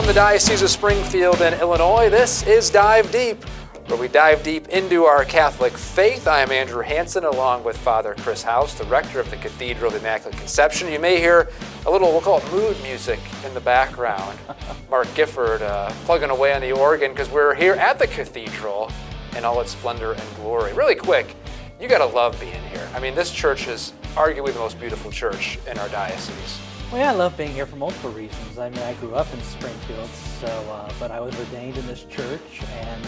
From 0.00 0.06
the 0.06 0.14
Diocese 0.14 0.62
of 0.62 0.70
Springfield 0.70 1.42
in 1.42 1.52
Illinois, 1.60 2.08
this 2.08 2.42
is 2.46 2.70
Dive 2.70 3.12
Deep, 3.12 3.44
where 3.86 4.00
we 4.00 4.08
dive 4.08 4.42
deep 4.42 4.68
into 4.68 5.04
our 5.04 5.26
Catholic 5.26 5.76
faith. 5.76 6.26
I 6.26 6.40
am 6.40 6.50
Andrew 6.50 6.80
Hanson, 6.82 7.24
along 7.24 7.64
with 7.64 7.76
Father 7.76 8.14
Chris 8.16 8.42
House, 8.42 8.72
the 8.72 8.84
rector 8.84 9.20
of 9.20 9.30
the 9.30 9.36
Cathedral 9.36 9.88
of 9.88 9.92
the 9.92 9.98
Immaculate 9.98 10.38
Conception. 10.38 10.90
You 10.90 11.00
may 11.00 11.20
hear 11.20 11.50
a 11.84 11.90
little, 11.90 12.12
we'll 12.12 12.22
call 12.22 12.38
it 12.38 12.50
mood 12.50 12.80
music 12.82 13.20
in 13.44 13.52
the 13.52 13.60
background. 13.60 14.38
Mark 14.90 15.06
Gifford 15.14 15.60
uh, 15.60 15.92
plugging 16.06 16.30
away 16.30 16.54
on 16.54 16.62
the 16.62 16.72
organ 16.72 17.10
because 17.12 17.28
we're 17.28 17.54
here 17.54 17.74
at 17.74 17.98
the 17.98 18.06
cathedral 18.06 18.90
in 19.36 19.44
all 19.44 19.60
its 19.60 19.72
splendor 19.72 20.12
and 20.12 20.36
glory. 20.36 20.72
Really 20.72 20.94
quick, 20.94 21.36
you 21.78 21.88
got 21.88 21.98
to 21.98 22.06
love 22.06 22.40
being 22.40 22.62
here. 22.72 22.88
I 22.94 23.00
mean, 23.00 23.14
this 23.14 23.30
church 23.30 23.68
is 23.68 23.92
arguably 24.14 24.54
the 24.54 24.60
most 24.60 24.80
beautiful 24.80 25.10
church 25.10 25.58
in 25.70 25.78
our 25.78 25.90
diocese. 25.90 26.58
Well, 26.90 26.98
yeah, 26.98 27.12
I 27.12 27.14
love 27.14 27.36
being 27.36 27.52
here 27.52 27.66
for 27.66 27.76
multiple 27.76 28.10
reasons. 28.10 28.58
I 28.58 28.68
mean, 28.68 28.80
I 28.80 28.94
grew 28.94 29.14
up 29.14 29.32
in 29.32 29.40
Springfield, 29.42 30.08
so 30.40 30.48
uh, 30.48 30.90
but 30.98 31.12
I 31.12 31.20
was 31.20 31.38
ordained 31.38 31.76
in 31.76 31.86
this 31.86 32.02
church, 32.02 32.62
and 32.72 33.06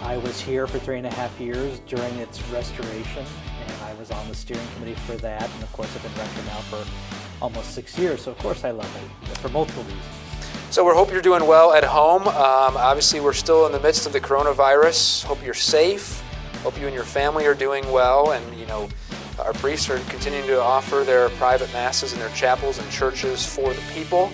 I 0.00 0.16
was 0.16 0.40
here 0.40 0.68
for 0.68 0.78
three 0.78 0.98
and 0.98 1.06
a 1.08 1.12
half 1.12 1.40
years 1.40 1.80
during 1.88 2.14
its 2.18 2.40
restoration, 2.50 3.26
and 3.66 3.72
I 3.82 3.94
was 3.94 4.12
on 4.12 4.28
the 4.28 4.34
steering 4.36 4.64
committee 4.76 4.94
for 4.94 5.16
that, 5.16 5.42
and 5.42 5.62
of 5.64 5.72
course, 5.72 5.92
I've 5.96 6.04
been 6.04 6.14
rector 6.14 6.42
now 6.44 6.60
for 6.70 6.86
almost 7.42 7.74
six 7.74 7.98
years. 7.98 8.22
So 8.22 8.30
of 8.30 8.38
course, 8.38 8.62
I 8.62 8.70
love 8.70 8.88
it 8.94 9.38
for 9.38 9.48
multiple 9.48 9.82
reasons. 9.82 10.04
So 10.70 10.86
we 10.86 10.94
hope 10.94 11.10
you're 11.10 11.20
doing 11.20 11.48
well 11.48 11.72
at 11.72 11.82
home. 11.82 12.28
Um, 12.28 12.76
obviously, 12.76 13.18
we're 13.18 13.32
still 13.32 13.66
in 13.66 13.72
the 13.72 13.80
midst 13.80 14.06
of 14.06 14.12
the 14.12 14.20
coronavirus. 14.20 15.24
Hope 15.24 15.44
you're 15.44 15.52
safe. 15.52 16.22
Hope 16.62 16.78
you 16.78 16.86
and 16.86 16.94
your 16.94 17.02
family 17.02 17.44
are 17.46 17.54
doing 17.54 17.90
well, 17.90 18.30
and 18.30 18.56
you 18.56 18.66
know 18.66 18.88
our 19.38 19.52
priests 19.54 19.90
are 19.90 19.98
continuing 20.08 20.46
to 20.46 20.60
offer 20.60 21.04
their 21.04 21.28
private 21.30 21.70
masses 21.72 22.12
in 22.12 22.18
their 22.18 22.30
chapels 22.30 22.78
and 22.78 22.90
churches 22.90 23.44
for 23.46 23.72
the 23.72 23.82
people, 23.92 24.30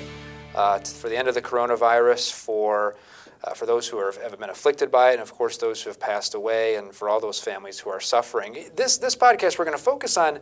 uh, 0.55 0.79
for 0.79 1.09
the 1.09 1.17
end 1.17 1.29
of 1.29 1.35
the 1.35 1.43
coronavirus, 1.43 2.33
for 2.33 2.97
uh, 3.45 3.53
for 3.55 3.67
those 3.67 3.89
who 3.89 3.99
are, 3.99 4.13
have 4.23 4.39
been 4.39 4.51
afflicted 4.51 4.89
by 4.93 5.11
it, 5.11 5.15
and 5.15 5.23
of 5.23 5.33
course 5.33 5.57
those 5.57 5.83
who 5.83 5.91
have 5.91 5.99
passed 5.99 6.35
away, 6.35 6.77
and 6.77 6.95
for 6.95 7.09
all 7.09 7.19
those 7.19 7.41
families 7.41 7.81
who 7.81 7.91
are 7.91 7.99
suffering. 8.01 8.57
This 8.77 8.99
this 8.99 9.17
podcast 9.17 9.59
we're 9.59 9.65
going 9.65 9.77
to 9.77 9.83
focus 9.83 10.17
on, 10.17 10.39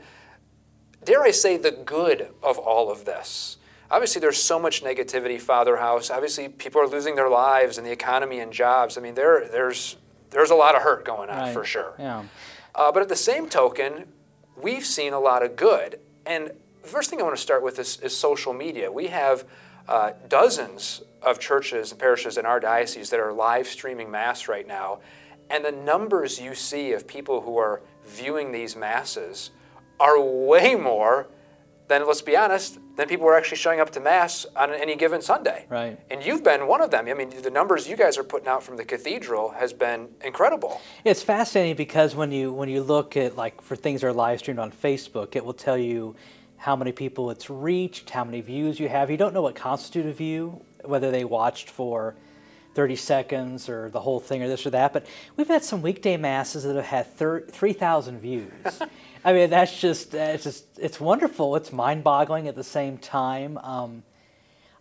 dare 1.05 1.22
I 1.22 1.30
say, 1.30 1.56
the 1.56 1.70
good 1.70 2.28
of 2.42 2.58
all 2.58 2.91
of 2.91 3.06
this. 3.06 3.56
Obviously, 3.91 4.20
there's 4.20 4.36
so 4.41 4.58
much 4.58 4.84
negativity, 4.84 5.41
Father 5.41 5.78
House. 5.78 6.11
Obviously, 6.11 6.48
people 6.48 6.80
are 6.83 6.86
losing 6.86 7.14
their 7.17 7.30
lives 7.30 7.78
and 7.78 7.86
the 7.86 7.91
economy 7.91 8.39
and 8.41 8.52
jobs. 8.52 8.98
I 8.98 9.00
mean, 9.00 9.14
there 9.14 9.48
there's 9.48 9.97
there's 10.28 10.50
a 10.50 10.55
lot 10.55 10.77
of 10.77 10.83
hurt 10.83 11.05
going 11.06 11.30
on 11.30 11.39
Right. 11.39 11.55
for 11.55 11.64
sure. 11.64 11.95
Yeah. 11.98 12.24
Uh, 12.74 12.92
but 12.92 13.02
at 13.02 13.08
the 13.08 13.17
same 13.17 13.48
token, 13.48 14.12
we've 14.62 14.84
seen 14.84 15.12
a 15.12 15.20
lot 15.20 15.42
of 15.42 15.56
good. 15.56 16.00
And 16.27 16.50
the 16.83 16.89
first 16.89 17.11
thing 17.11 17.20
I 17.20 17.22
want 17.22 17.36
to 17.36 17.42
start 17.42 17.62
with 17.62 17.78
is, 17.78 17.98
is 18.00 18.16
social 18.16 18.53
media. 18.53 18.91
We 18.91 19.08
have 19.08 19.44
uh, 19.89 20.12
dozens 20.28 21.02
of 21.22 21.39
churches 21.39 21.91
and 21.91 22.00
parishes 22.00 22.39
in 22.39 22.47
our 22.47 22.61
diocese 22.61 23.11
that 23.11 23.20
are 23.20 23.33
live 23.33 23.67
streaming 23.67 24.11
Mass 24.11 24.48
right 24.48 24.67
now. 24.67 25.00
And 25.50 25.64
the 25.64 25.72
numbers 25.72 26.41
you 26.41 26.55
see 26.55 26.92
of 26.92 27.06
people 27.06 27.41
who 27.42 27.58
are 27.58 27.83
viewing 28.06 28.52
these 28.52 28.77
Masses 28.77 29.50
are 29.98 30.20
way 30.47 30.74
more 30.74 31.27
than, 31.91 32.06
let's 32.06 32.22
be 32.22 32.36
honest, 32.36 32.78
then 32.96 33.08
people 33.08 33.27
who 33.27 33.33
are 33.33 33.36
actually 33.36 33.56
showing 33.58 33.80
up 33.80 33.91
to 33.91 34.00
Mass 34.00 34.46
on 34.56 34.72
any 34.72 34.94
given 34.94 35.20
Sunday. 35.20 35.66
Right. 35.69 35.98
And 36.10 36.24
you've 36.24 36.44
been 36.44 36.69
one 36.69 36.80
of 36.80 36.91
them. 36.91 37.08
I 37.08 37.14
mean, 37.14 37.30
the 37.42 37.50
numbers 37.50 37.88
you 37.88 37.96
guys 37.96 38.16
are 38.16 38.22
putting 38.22 38.48
out 38.48 38.62
from 38.62 38.77
the 38.77 38.84
cathedral 38.84 39.50
has 39.50 39.72
been 39.72 40.08
incredible. 40.24 40.80
It's 41.05 41.22
fascinating 41.22 41.74
because 41.74 42.14
when 42.14 42.30
you 42.30 42.52
when 42.52 42.68
you 42.68 42.83
look 42.83 43.16
at 43.16 43.36
like 43.36 43.61
for 43.61 43.74
things 43.74 44.00
that 44.00 44.06
are 44.06 44.12
live 44.12 44.38
streamed 44.38 44.61
on 44.61 44.70
Facebook, 44.70 45.34
it 45.34 45.44
will 45.44 45.52
tell 45.52 45.77
you 45.77 46.14
how 46.56 46.77
many 46.77 46.92
people 46.92 47.30
it's 47.30 47.50
reached, 47.50 48.08
how 48.11 48.22
many 48.22 48.41
views 48.41 48.78
you 48.78 48.88
have. 48.88 49.11
You 49.11 49.16
don't 49.16 49.34
know 49.34 49.42
what 49.42 49.56
constitutes 49.56 50.08
a 50.08 50.12
view, 50.12 50.61
whether 50.84 51.11
they 51.11 51.24
watched 51.24 51.68
for 51.68 52.14
30 52.75 52.97
seconds 52.97 53.69
or 53.69 53.91
the 53.91 54.01
whole 54.01 54.21
thing 54.21 54.43
or 54.43 54.49
this 54.49 54.65
or 54.67 54.71
that. 54.71 54.93
But 54.93 55.07
we've 55.36 55.48
had 55.48 55.64
some 55.64 55.83
weekday 55.83 56.17
masses 56.17 56.64
that 56.64 56.77
have 56.77 56.85
had 56.85 57.53
3,000 57.53 58.20
views. 58.20 58.51
I 59.25 59.33
mean, 59.33 59.51
that's 59.51 59.79
just 59.79 60.14
it's 60.14 60.45
just 60.45 60.64
it's 60.79 60.98
wonderful. 60.98 61.57
It's 61.57 61.73
mind-boggling 61.73 62.48
at 62.48 62.55
the 62.55 62.64
same 62.64 62.97
time. 62.97 63.59
Um, 63.59 64.03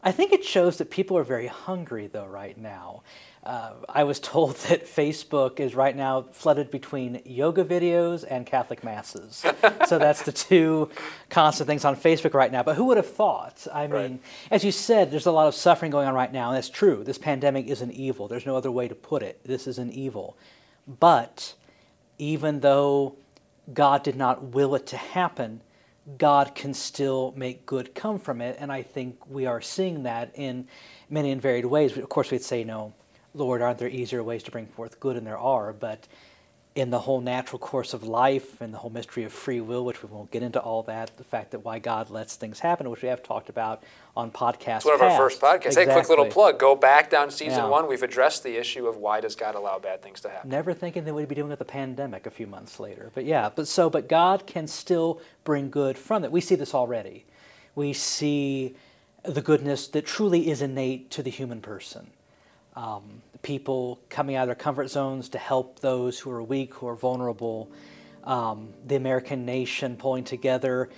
I 0.02 0.12
think 0.12 0.32
it 0.32 0.46
shows 0.46 0.78
that 0.78 0.90
people 0.90 1.18
are 1.18 1.24
very 1.24 1.48
hungry, 1.48 2.08
though, 2.08 2.26
right 2.26 2.58
now. 2.58 3.04
Uh, 3.44 3.72
I 3.88 4.04
was 4.04 4.20
told 4.36 4.56
that 4.58 4.86
Facebook 4.86 5.60
is 5.60 5.76
right 5.76 5.96
now 5.96 6.24
flooded 6.32 6.72
between 6.72 7.22
yoga 7.26 7.66
videos 7.66 8.24
and 8.30 8.46
Catholic 8.46 8.84
masses. 8.84 9.46
so 9.88 9.98
that's 9.98 10.24
the 10.24 10.32
two 10.32 10.90
constant 11.30 11.68
things 11.68 11.84
on 11.86 11.96
Facebook 11.96 12.34
right 12.34 12.52
now. 12.52 12.64
But 12.64 12.76
who 12.76 12.86
would 12.86 12.98
have 12.98 13.10
thought? 13.10 13.66
I 13.74 13.88
mean, 13.88 13.92
Right. 13.92 14.20
as 14.52 14.64
you 14.64 14.72
said, 14.72 15.12
there's 15.12 15.26
a 15.26 15.32
lot 15.32 15.48
of 15.48 15.56
suffering 15.56 15.92
going 15.92 16.08
on 16.08 16.14
right 16.14 16.32
now, 16.32 16.50
and 16.50 16.58
that's 16.58 16.70
true. 16.70 17.04
This 17.04 17.18
pandemic 17.18 17.68
is 17.68 17.82
an 17.82 17.92
evil. 17.92 18.28
There's 18.28 18.46
no 18.46 18.56
other 18.56 18.72
way 18.72 18.88
to 18.88 18.96
put 18.96 19.24
it. 19.24 19.42
This 19.44 19.68
is 19.68 19.78
an 19.78 19.92
evil. 19.92 20.38
But 20.88 21.54
even 22.18 22.62
though 22.62 23.16
God 23.74 24.04
did 24.04 24.16
not 24.16 24.44
will 24.44 24.76
it 24.76 24.88
to 24.88 24.98
happen, 24.98 25.62
God 26.18 26.56
can 26.56 26.74
still 26.74 27.34
make 27.36 27.66
good 27.66 27.94
come 27.94 28.20
from 28.20 28.42
it. 28.42 28.58
And 28.60 28.72
I 28.72 28.82
think 28.82 29.30
we 29.30 29.46
are 29.46 29.62
seeing 29.62 30.04
that 30.04 30.32
in 30.36 30.68
many 31.10 31.32
and 31.32 31.42
varied 31.42 31.66
ways. 31.66 31.98
Of 31.98 32.10
course, 32.10 32.32
we'd 32.32 32.42
say, 32.42 32.64
no, 32.64 32.94
Lord, 33.34 33.62
aren't 33.62 33.78
there 33.78 33.90
easier 33.90 34.24
ways 34.24 34.44
to 34.44 34.52
bring 34.52 34.66
forth 34.68 35.00
good? 35.00 35.18
And 35.18 35.26
there 35.26 35.38
are. 35.38 35.74
But 35.74 36.08
in 36.76 36.92
the 36.92 37.00
whole 37.00 37.20
natural 37.20 37.58
course 37.58 37.94
of 37.94 38.04
life 38.04 38.62
and 38.62 38.74
the 38.74 38.78
whole 38.78 38.92
mystery 38.92 39.24
of 39.24 39.34
free 39.34 39.60
will, 39.60 39.84
which 39.84 40.04
we 40.04 40.10
won't 40.10 40.30
get 40.32 40.44
into 40.44 40.60
all 40.60 40.84
that, 40.84 41.16
the 41.18 41.24
fact 41.24 41.52
that 41.52 41.60
why 41.60 41.80
God 41.80 42.10
lets 42.10 42.36
things 42.36 42.60
happen, 42.60 42.90
which 42.90 43.02
we 43.02 43.10
have 43.10 43.24
talked 43.24 43.50
about 43.50 43.84
on 44.16 44.32
podcasts. 44.32 44.78
It's 44.78 44.86
one 44.86 44.96
of 44.96 45.02
our 45.02 45.18
first 45.18 45.42
podcasts. 45.42 45.76
Hey, 45.76 45.86
quick 45.86 46.08
little 46.10 46.28
plug. 46.28 46.60
Go 46.60 46.76
back 46.76 47.10
down 47.10 47.32
season 47.32 47.64
Yeah. 47.64 47.70
one. 47.70 47.88
We've 47.88 48.04
addressed 48.04 48.44
the 48.44 48.56
issue 48.56 48.88
of 48.88 48.98
why 48.98 49.20
does 49.20 49.36
God 49.36 49.56
allow 49.56 49.80
bad 49.80 50.02
things 50.04 50.22
to 50.22 50.30
happen. 50.30 50.50
Never 50.50 50.74
thinking 50.74 51.06
that 51.06 51.14
we'd 51.14 51.28
be 51.28 51.36
dealing 51.36 51.50
with 51.50 51.62
a 51.62 51.66
pandemic 51.66 52.26
a 52.28 52.32
few 52.32 52.48
months 52.48 52.80
later. 52.80 53.12
But 53.16 53.26
yeah, 53.26 53.50
but 53.54 53.68
so 53.68 53.90
but 53.90 54.08
God 54.08 54.46
can 54.46 54.68
still 54.68 55.20
bring 55.44 55.70
good 55.72 55.98
from 55.98 56.24
it. 56.24 56.32
We 56.32 56.40
see 56.42 56.56
this 56.56 56.76
already. 56.76 57.26
We 57.76 57.94
see 57.94 58.76
the 59.24 59.42
goodness 59.42 59.88
that 59.90 60.06
truly 60.06 60.50
is 60.50 60.62
innate 60.62 61.10
to 61.12 61.24
the 61.24 61.32
human 61.32 61.62
person. 61.62 62.12
Um, 62.80 63.22
people 63.42 64.00
coming 64.08 64.38
out 64.38 64.44
of 64.44 64.48
their 64.48 64.56
comfort 64.56 64.90
zones 64.90 65.28
to 65.30 65.38
help 65.38 65.80
those 65.82 66.18
who 66.18 66.32
are 66.32 66.42
weak, 66.42 66.74
who 66.76 66.88
are 66.88 66.96
vulnerable. 66.96 67.70
Um, 68.24 68.74
the 68.86 68.96
American 68.96 69.46
nation 69.46 69.98
pulling 69.98 70.24
together, 70.24 70.90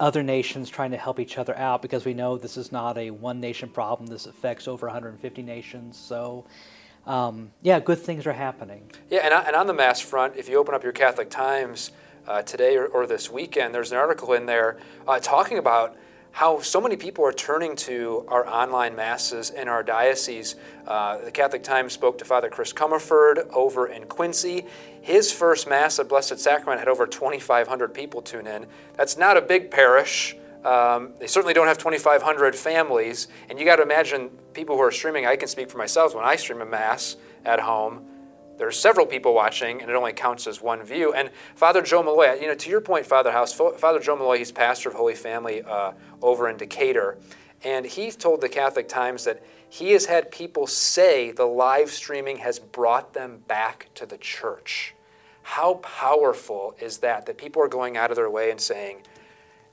other 0.00 0.24
nations 0.24 0.68
trying 0.68 0.90
to 0.90 0.96
help 0.96 1.20
each 1.20 1.38
other 1.38 1.56
out 1.56 1.82
because 1.82 2.04
we 2.04 2.14
know 2.14 2.36
this 2.36 2.56
is 2.56 2.72
not 2.72 2.98
a 2.98 3.10
one 3.12 3.38
nation 3.38 3.68
problem. 3.68 4.08
This 4.08 4.26
affects 4.26 4.66
over 4.66 4.88
150 4.88 5.42
nations. 5.42 5.96
So, 5.96 6.46
um, 7.06 7.52
yeah, 7.62 7.78
good 7.78 7.98
things 7.98 8.26
are 8.26 8.32
happening. 8.32 8.90
Yeah, 9.08 9.20
and, 9.20 9.32
on- 9.32 9.46
and 9.46 9.54
on 9.54 9.68
the 9.68 9.74
Mass 9.74 10.00
front, 10.00 10.34
if 10.34 10.48
you 10.48 10.58
open 10.58 10.74
up 10.74 10.82
your 10.82 10.92
Catholic 10.92 11.30
Times 11.30 11.92
uh, 12.26 12.42
today 12.42 12.76
or, 12.76 12.86
or 12.86 13.06
this 13.06 13.30
weekend, 13.30 13.72
there's 13.72 13.92
an 13.92 13.98
article 13.98 14.32
in 14.32 14.46
there 14.46 14.78
uh, 15.06 15.20
talking 15.20 15.58
about 15.58 15.96
how 16.32 16.60
so 16.60 16.80
many 16.80 16.96
people 16.96 17.24
are 17.24 17.32
turning 17.32 17.74
to 17.74 18.24
our 18.28 18.46
online 18.46 18.94
masses 18.94 19.50
in 19.50 19.68
our 19.68 19.82
diocese. 19.82 20.56
Uh, 20.86 21.18
the 21.24 21.30
Catholic 21.30 21.62
Times 21.62 21.92
spoke 21.92 22.18
to 22.18 22.24
Father 22.24 22.48
Chris 22.48 22.72
Comerford 22.72 23.48
over 23.52 23.86
in 23.86 24.06
Quincy. 24.06 24.66
His 25.00 25.32
first 25.32 25.68
Mass 25.68 25.98
of 25.98 26.08
Blessed 26.08 26.38
Sacrament 26.38 26.78
had 26.78 26.88
over 26.88 27.06
2,500 27.06 27.94
people 27.94 28.22
tune 28.22 28.46
in. 28.46 28.66
That's 28.96 29.16
not 29.16 29.36
a 29.36 29.42
big 29.42 29.70
parish. 29.70 30.36
Um, 30.64 31.14
they 31.18 31.26
certainly 31.26 31.54
don't 31.54 31.66
have 31.66 31.78
2,500 31.78 32.54
families. 32.54 33.28
And 33.48 33.58
you 33.58 33.64
got 33.64 33.76
to 33.76 33.82
imagine 33.82 34.30
people 34.52 34.76
who 34.76 34.82
are 34.82 34.92
streaming. 34.92 35.26
I 35.26 35.36
can 35.36 35.48
speak 35.48 35.70
for 35.70 35.78
myself 35.78 36.14
when 36.14 36.24
I 36.24 36.36
stream 36.36 36.60
a 36.60 36.66
Mass 36.66 37.16
at 37.44 37.60
home 37.60 38.04
there's 38.60 38.78
several 38.78 39.06
people 39.06 39.32
watching, 39.32 39.80
and 39.80 39.90
it 39.90 39.96
only 39.96 40.12
counts 40.12 40.46
as 40.46 40.60
one 40.60 40.82
view. 40.82 41.14
And 41.14 41.30
Father 41.54 41.80
Joe 41.80 42.02
Malloy, 42.02 42.34
you 42.34 42.46
know, 42.46 42.54
to 42.54 42.70
your 42.70 42.82
point, 42.82 43.06
Father 43.06 43.32
House, 43.32 43.52
Father 43.52 43.98
Joe 43.98 44.16
Malloy, 44.16 44.36
he's 44.36 44.52
pastor 44.52 44.90
of 44.90 44.94
Holy 44.94 45.14
Family 45.14 45.62
uh, 45.62 45.92
over 46.20 46.48
in 46.48 46.58
Decatur, 46.58 47.16
and 47.64 47.86
he 47.86 48.10
told 48.10 48.42
the 48.42 48.48
Catholic 48.48 48.86
Times 48.86 49.24
that 49.24 49.42
he 49.68 49.92
has 49.92 50.06
had 50.06 50.30
people 50.30 50.66
say 50.66 51.30
the 51.30 51.46
live 51.46 51.90
streaming 51.90 52.36
has 52.38 52.58
brought 52.58 53.14
them 53.14 53.38
back 53.48 53.88
to 53.94 54.04
the 54.04 54.18
church. 54.18 54.94
How 55.42 55.74
powerful 55.74 56.74
is 56.80 56.98
that? 56.98 57.26
That 57.26 57.38
people 57.38 57.62
are 57.62 57.68
going 57.68 57.96
out 57.96 58.10
of 58.10 58.16
their 58.16 58.30
way 58.30 58.50
and 58.50 58.60
saying, 58.60 58.98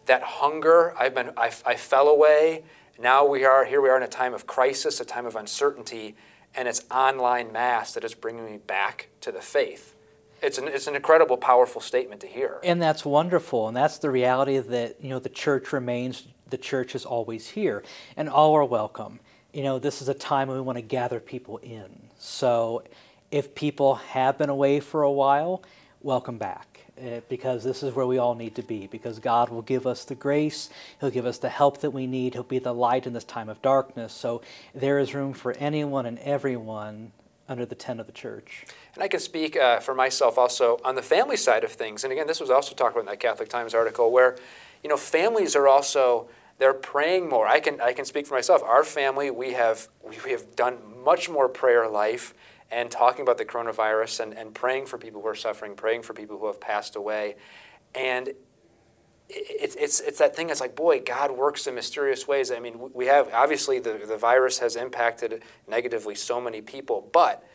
that 0.08 0.24
hunger 0.24 0.94
i've 0.98 1.14
been 1.14 1.32
I, 1.38 1.52
I 1.66 1.76
fell 1.76 2.08
away 2.08 2.64
now 2.98 3.26
we 3.26 3.46
are 3.46 3.66
here 3.66 3.82
we 3.82 3.90
are 3.90 3.98
in 3.98 4.04
a 4.04 4.08
time 4.08 4.34
of 4.34 4.48
crisis 4.48 5.00
a 5.00 5.06
time 5.06 5.26
of 5.26 5.36
uncertainty 5.36 6.16
and 6.56 6.68
it's 6.68 6.84
online 6.90 7.52
mass 7.52 7.94
that 7.94 8.04
is 8.04 8.14
bringing 8.14 8.46
me 8.46 8.58
back 8.58 9.10
to 9.22 9.32
the 9.32 9.42
faith 9.42 9.94
it's 10.42 10.58
an, 10.58 10.68
it's 10.68 10.88
an 10.88 10.96
incredible 10.96 11.38
powerful 11.38 11.82
statement 11.82 12.22
to 12.22 12.28
hear 12.28 12.60
And 12.64 12.82
that's 12.82 13.04
wonderful. 13.04 13.68
And 13.68 13.76
that's 13.76 13.98
the 13.98 14.12
reality 14.12 14.60
that, 14.60 15.02
you 15.02 15.10
know, 15.10 15.20
the 15.20 15.30
church 15.30 15.74
remains, 15.74 16.28
the 16.50 16.58
church 16.58 16.96
is 16.96 17.06
always 17.06 17.50
here, 17.50 17.84
and 18.16 18.30
all 18.30 18.56
are 18.56 18.66
welcome. 18.66 19.20
You 19.52 19.64
know, 19.64 19.80
this 19.80 20.02
is 20.02 20.10
a 20.10 20.14
time 20.14 20.48
when 20.48 20.58
we 20.58 20.62
want 20.62 20.78
to 20.78 20.84
gather 20.84 21.20
people 21.20 21.58
in. 21.58 21.90
So 22.20 22.84
if 23.32 23.56
people 23.56 23.96
have 23.96 24.38
been 24.38 24.50
away 24.50 24.80
for 24.80 25.02
a 25.04 25.12
while, 25.12 25.64
welcome 26.02 26.38
back. 26.38 26.77
Uh, 27.00 27.22
because 27.30 27.64
this 27.64 27.84
is 27.84 27.94
where 27.94 28.06
we 28.06 28.18
all 28.18 28.36
need 28.36 28.56
to 28.56 28.62
be. 28.62 28.88
Because 28.88 29.20
God 29.20 29.50
will 29.50 29.62
give 29.62 29.86
us 29.86 30.06
the 30.06 30.16
grace, 30.16 30.70
He'll 31.00 31.10
give 31.10 31.26
us 31.26 31.38
the 31.38 31.50
help 31.50 31.80
that 31.82 31.92
we 31.92 32.08
need, 32.08 32.34
He'll 32.34 32.44
be 32.44 32.60
the 32.60 32.74
light 32.74 33.08
in 33.08 33.14
this 33.14 33.24
time 33.24 33.50
of 33.50 33.62
darkness. 33.62 34.14
So 34.14 34.42
there 34.74 35.00
is 35.00 35.14
room 35.14 35.34
for 35.34 35.54
anyone 35.54 36.06
and 36.06 36.20
everyone 36.20 37.12
under 37.50 37.66
the 37.66 37.76
tent 37.76 38.00
of 38.00 38.06
the 38.06 38.12
church. 38.12 38.66
And 38.94 39.04
I 39.04 39.08
can 39.08 39.20
speak 39.20 39.56
uh, 39.56 39.80
for 39.80 39.94
myself 39.94 40.38
also 40.38 40.80
on 40.84 40.96
the 40.96 41.02
family 41.02 41.38
side 41.38 41.64
of 41.64 41.72
things. 41.72 42.04
And 42.04 42.12
again, 42.12 42.28
this 42.28 42.40
was 42.40 42.50
also 42.50 42.76
talked 42.76 42.94
about 42.94 43.02
in 43.02 43.06
that 43.08 43.20
Catholic 43.20 43.50
Times 43.50 43.74
article 43.74 44.12
where, 44.12 44.38
you 44.84 44.90
know, 44.90 44.98
families 44.98 45.56
are 45.56 45.68
also 45.68 46.28
they're 46.60 46.74
praying 46.74 47.30
more. 47.30 47.48
I 47.48 47.60
can 47.60 47.80
I 47.80 47.94
can 47.94 48.06
speak 48.06 48.26
for 48.26 48.34
myself. 48.34 48.64
Our 48.64 48.84
family, 48.84 49.30
we 49.30 49.54
have 49.54 49.88
we 50.04 50.32
have 50.32 50.56
done 50.56 50.78
much 51.04 51.30
more 51.30 51.48
prayer 51.48 51.88
life 51.88 52.34
and 52.72 52.92
talking 52.92 53.22
about 53.22 53.38
the 53.38 53.46
coronavirus 53.46 54.20
and, 54.20 54.34
and 54.34 54.54
praying 54.54 54.86
for 54.86 54.98
people 54.98 55.22
who 55.22 55.28
are 55.28 55.36
suffering, 55.36 55.76
praying 55.76 56.04
for 56.04 56.14
people 56.14 56.38
who 56.38 56.48
have 56.48 56.60
passed 56.60 56.96
away. 56.96 57.36
And 57.96 58.34
it's, 59.30 59.76
it's, 59.76 60.00
it's 60.00 60.20
that 60.20 60.36
thing 60.36 60.48
that's 60.48 60.62
like, 60.62 60.76
boy, 60.76 61.02
God 61.02 61.32
works 61.32 61.68
in 61.68 61.76
mysterious 61.76 62.28
ways. 62.28 62.52
I 62.52 62.60
mean, 62.60 62.92
we 62.94 63.08
have, 63.08 63.34
obviously, 63.34 63.80
the, 63.80 64.02
the 64.08 64.18
virus 64.18 64.60
has 64.60 64.76
impacted 64.76 65.42
negatively 65.68 66.16
so 66.16 66.40
many 66.40 66.62
people, 66.62 67.10
but 67.12 67.46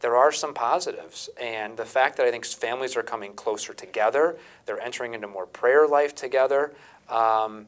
there 0.00 0.16
are 0.16 0.32
some 0.32 0.54
positives. 0.54 1.28
And 1.40 1.76
the 1.76 1.84
fact 1.84 2.16
that 2.16 2.26
I 2.26 2.30
think 2.30 2.46
families 2.46 2.96
are 2.96 3.02
coming 3.02 3.34
closer 3.34 3.72
together, 3.72 4.38
they're 4.66 4.80
entering 4.80 5.14
into 5.14 5.28
more 5.28 5.46
prayer 5.46 5.86
life 5.86 6.14
together. 6.14 6.74
Um, 7.08 7.66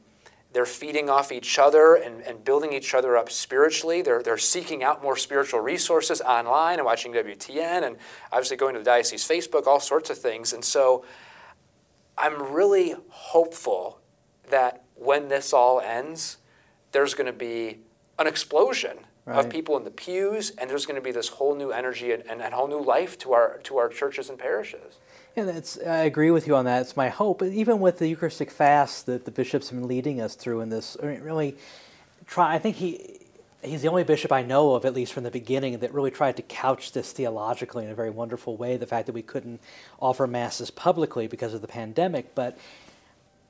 they're 0.53 0.65
feeding 0.67 1.09
off 1.09 1.31
each 1.31 1.57
other 1.57 1.95
and, 1.95 2.21
and 2.21 2.43
building 2.45 2.73
each 2.73 2.93
other 2.93 3.17
up 3.17 3.31
spiritually. 3.31 4.03
They're, 4.03 4.21
they're 4.21 4.37
seeking 4.37 4.83
out 4.83 5.01
more 5.01 5.17
spiritual 5.17 5.59
resources 5.59 6.21
online 6.21 6.77
and 6.77 6.85
watching 6.85 7.11
EWTN 7.11 7.83
and 7.83 7.97
obviously 8.31 8.57
going 8.57 8.73
to 8.75 8.79
the 8.79 8.85
diocese 8.85 9.27
Facebook, 9.27 9.65
all 9.65 9.79
sorts 9.79 10.11
of 10.11 10.17
things. 10.17 10.53
And 10.53 10.63
so 10.63 11.03
I'm 12.17 12.53
really 12.53 12.95
hopeful 13.09 13.99
that 14.49 14.83
when 14.95 15.27
this 15.27 15.53
all 15.53 15.81
ends, 15.81 16.37
there's 16.91 17.15
going 17.15 17.27
to 17.27 17.33
be 17.33 17.79
an 18.19 18.27
explosion 18.27 18.99
right. 19.25 19.39
of 19.39 19.49
people 19.49 19.77
in 19.77 19.83
the 19.83 19.91
pews, 19.91 20.51
and 20.51 20.69
there's 20.69 20.85
going 20.85 20.95
to 20.95 21.01
be 21.01 21.11
this 21.11 21.29
whole 21.29 21.55
new 21.55 21.71
energy 21.71 22.11
and, 22.11 22.23
and, 22.27 22.41
and 22.41 22.53
whole 22.53 22.67
new 22.67 22.81
life 22.81 23.17
to 23.19 23.33
our, 23.33 23.59
to 23.63 23.77
our 23.77 23.89
churches 23.89 24.29
and 24.29 24.37
parishes. 24.37 24.99
Yeah, 25.35 25.45
that's, 25.45 25.79
I 25.79 26.03
agree 26.03 26.31
with 26.31 26.47
you 26.47 26.55
on 26.55 26.65
that. 26.65 26.81
It's 26.81 26.95
my 26.95 27.09
hope. 27.09 27.41
Even 27.41 27.79
with 27.79 27.97
the 27.97 28.07
Eucharistic 28.07 28.51
fast 28.51 29.07
that 29.07 29.25
the 29.25 29.31
bishops 29.31 29.69
have 29.69 29.79
been 29.79 29.87
leading 29.87 30.21
us 30.21 30.35
through 30.35 30.61
in 30.61 30.69
this, 30.69 30.95
I 31.01 31.07
mean, 31.07 31.21
really 31.21 31.57
try. 32.27 32.53
I 32.53 32.59
think 32.59 32.75
he 32.75 33.19
he's 33.63 33.81
the 33.81 33.87
only 33.87 34.03
bishop 34.03 34.31
I 34.31 34.43
know 34.43 34.75
of, 34.75 34.85
at 34.85 34.93
least 34.93 35.13
from 35.13 35.23
the 35.23 35.31
beginning, 35.31 35.79
that 35.79 35.93
really 35.93 36.11
tried 36.11 36.37
to 36.37 36.43
couch 36.43 36.91
this 36.91 37.11
theologically 37.11 37.85
in 37.85 37.91
a 37.91 37.95
very 37.95 38.09
wonderful 38.09 38.57
way. 38.57 38.77
The 38.77 38.85
fact 38.85 39.05
that 39.07 39.13
we 39.13 39.21
couldn't 39.21 39.61
offer 39.99 40.27
masses 40.27 40.69
publicly 40.69 41.27
because 41.27 41.53
of 41.53 41.61
the 41.61 41.67
pandemic, 41.67 42.35
but 42.35 42.57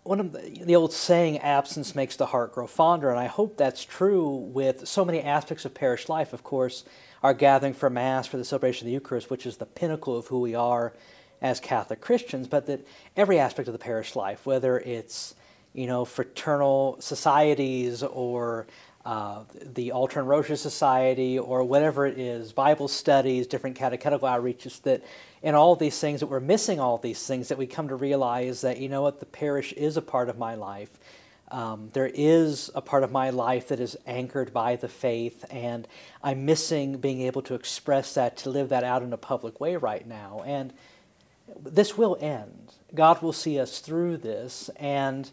one 0.04 0.20
of 0.20 0.34
the, 0.34 0.64
the, 0.66 0.76
old 0.76 0.92
saying, 0.92 1.40
absence 1.40 1.96
makes 1.96 2.16
the 2.16 2.26
heart 2.28 2.54
grow 2.54 2.68
fonder, 2.68 3.10
and 3.10 3.20
I 3.20 3.28
hope 3.28 3.56
that's 3.58 3.86
true 3.86 4.36
with 4.36 4.88
so 4.88 5.06
many 5.06 5.22
aspects 5.22 5.64
of 5.66 5.74
parish 5.74 6.10
life. 6.10 6.34
Of 6.34 6.44
course, 6.44 6.84
our 7.22 7.34
gathering 7.34 7.74
for 7.74 7.90
Mass, 7.90 8.28
for 8.28 8.38
the 8.38 8.44
celebration 8.44 8.86
of 8.86 8.88
the 8.88 8.94
Eucharist, 8.94 9.30
which 9.30 9.46
is 9.46 9.58
the 9.58 9.66
pinnacle 9.66 10.18
of 10.18 10.28
who 10.28 10.42
we 10.42 10.56
are 10.56 10.94
as 11.42 11.60
Catholic 11.60 12.02
Christians, 12.02 12.48
but 12.48 12.66
that 12.66 12.86
every 13.16 13.40
aspect 13.40 13.68
of 13.68 13.74
the 13.74 13.80
parish 13.80 14.16
life, 14.16 14.46
whether 14.46 14.78
it's 14.80 15.36
you 15.74 15.88
know 15.88 16.06
fraternal 16.06 16.98
societies 17.00 18.04
or 18.04 18.68
uh, 19.06 19.44
the 19.74 19.92
Altar 19.92 20.20
and 20.20 20.30
Rosary 20.30 20.56
Society 20.56 21.38
or 21.38 21.64
whatever 21.64 22.06
it 22.06 22.18
is, 22.18 22.54
Bible 22.54 22.88
studies, 22.88 23.48
different 23.48 23.76
catechetical 23.76 24.28
outreaches, 24.28 24.82
that 24.84 25.04
in 25.42 25.56
all 25.56 25.76
these 25.76 26.00
things 26.00 26.22
that 26.22 26.28
we're 26.28 26.40
missing 26.40 26.80
all 26.80 26.98
these 26.98 27.26
things, 27.26 27.50
that 27.50 27.58
we 27.58 27.68
come 27.68 27.90
to 27.90 27.96
realize 27.96 28.62
that, 28.62 28.78
you 28.78 28.88
know 28.88 29.02
what, 29.02 29.20
the 29.20 29.26
parish 29.26 29.74
is 29.74 29.98
a 29.98 30.02
part 30.02 30.30
of 30.30 30.38
my 30.38 30.56
life. 30.56 30.90
Um, 31.52 31.90
there 31.94 32.10
is 32.12 32.72
a 32.74 32.82
part 32.82 33.04
of 33.04 33.12
my 33.12 33.30
life 33.30 33.68
that 33.68 33.80
is 33.80 33.98
anchored 34.08 34.54
by 34.54 34.78
the 34.78 34.88
faith, 34.88 35.46
and 35.52 35.88
I'm 36.24 36.46
missing 36.46 36.98
being 36.98 37.22
able 37.22 37.42
to 37.44 37.54
express 37.56 38.14
that, 38.16 38.38
to 38.38 38.50
live 38.50 38.70
that 38.70 38.84
out 38.84 39.04
in 39.04 39.12
a 39.14 39.18
public 39.18 39.60
way 39.60 39.76
right 39.76 40.08
now. 40.08 40.44
And 40.46 40.74
this 41.60 41.98
will 41.98 42.18
end. 42.20 42.74
God 42.96 43.22
will 43.22 43.34
see 43.34 43.60
us 43.60 43.80
through 43.80 44.18
this, 44.18 44.70
and 44.78 45.30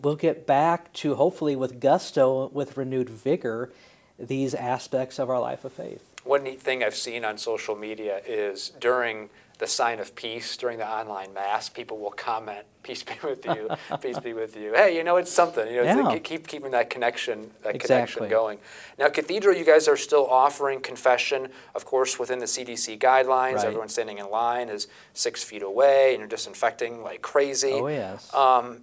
we'll 0.00 0.16
get 0.16 0.46
back 0.46 0.92
to 0.94 1.14
hopefully 1.14 1.56
with 1.56 1.80
gusto, 1.80 2.48
with 2.48 2.76
renewed 2.76 3.08
vigor, 3.08 3.72
these 4.18 4.54
aspects 4.54 5.18
of 5.18 5.28
our 5.30 5.40
life 5.40 5.64
of 5.64 5.72
faith. 5.72 6.02
One 6.24 6.44
neat 6.44 6.60
thing 6.60 6.82
I've 6.82 6.94
seen 6.94 7.24
on 7.24 7.36
social 7.36 7.76
media 7.76 8.20
is 8.26 8.70
during 8.80 9.28
the 9.58 9.66
sign 9.66 10.00
of 10.00 10.14
peace 10.16 10.56
during 10.56 10.78
the 10.78 10.88
online 10.88 11.32
mass, 11.32 11.68
people 11.68 11.98
will 11.98 12.10
comment, 12.10 12.66
"Peace 12.82 13.02
be 13.02 13.14
with 13.22 13.44
you, 13.46 13.70
peace 14.00 14.18
be 14.18 14.32
with 14.32 14.56
you." 14.56 14.74
Hey, 14.74 14.96
you 14.96 15.04
know 15.04 15.16
it's 15.16 15.30
something. 15.30 15.66
You 15.72 15.84
know, 15.84 16.10
yeah. 16.10 16.18
keep 16.18 16.48
keeping 16.48 16.72
that 16.72 16.90
connection, 16.90 17.50
that 17.62 17.74
exactly. 17.74 17.86
connection 17.86 18.28
going. 18.28 18.58
Now, 18.98 19.08
Cathedral, 19.08 19.56
you 19.56 19.64
guys 19.64 19.86
are 19.86 19.96
still 19.96 20.26
offering 20.26 20.80
confession, 20.80 21.48
of 21.74 21.84
course, 21.84 22.18
within 22.18 22.40
the 22.40 22.46
CDC 22.46 22.98
guidelines. 22.98 23.56
Right. 23.56 23.66
Everyone 23.66 23.88
standing 23.88 24.18
in 24.18 24.28
line 24.30 24.68
is 24.68 24.88
six 25.12 25.44
feet 25.44 25.62
away, 25.62 26.10
and 26.10 26.18
you're 26.18 26.28
disinfecting 26.28 27.02
like 27.02 27.22
crazy. 27.22 27.72
Oh 27.72 27.86
yes. 27.86 28.32
Um, 28.34 28.80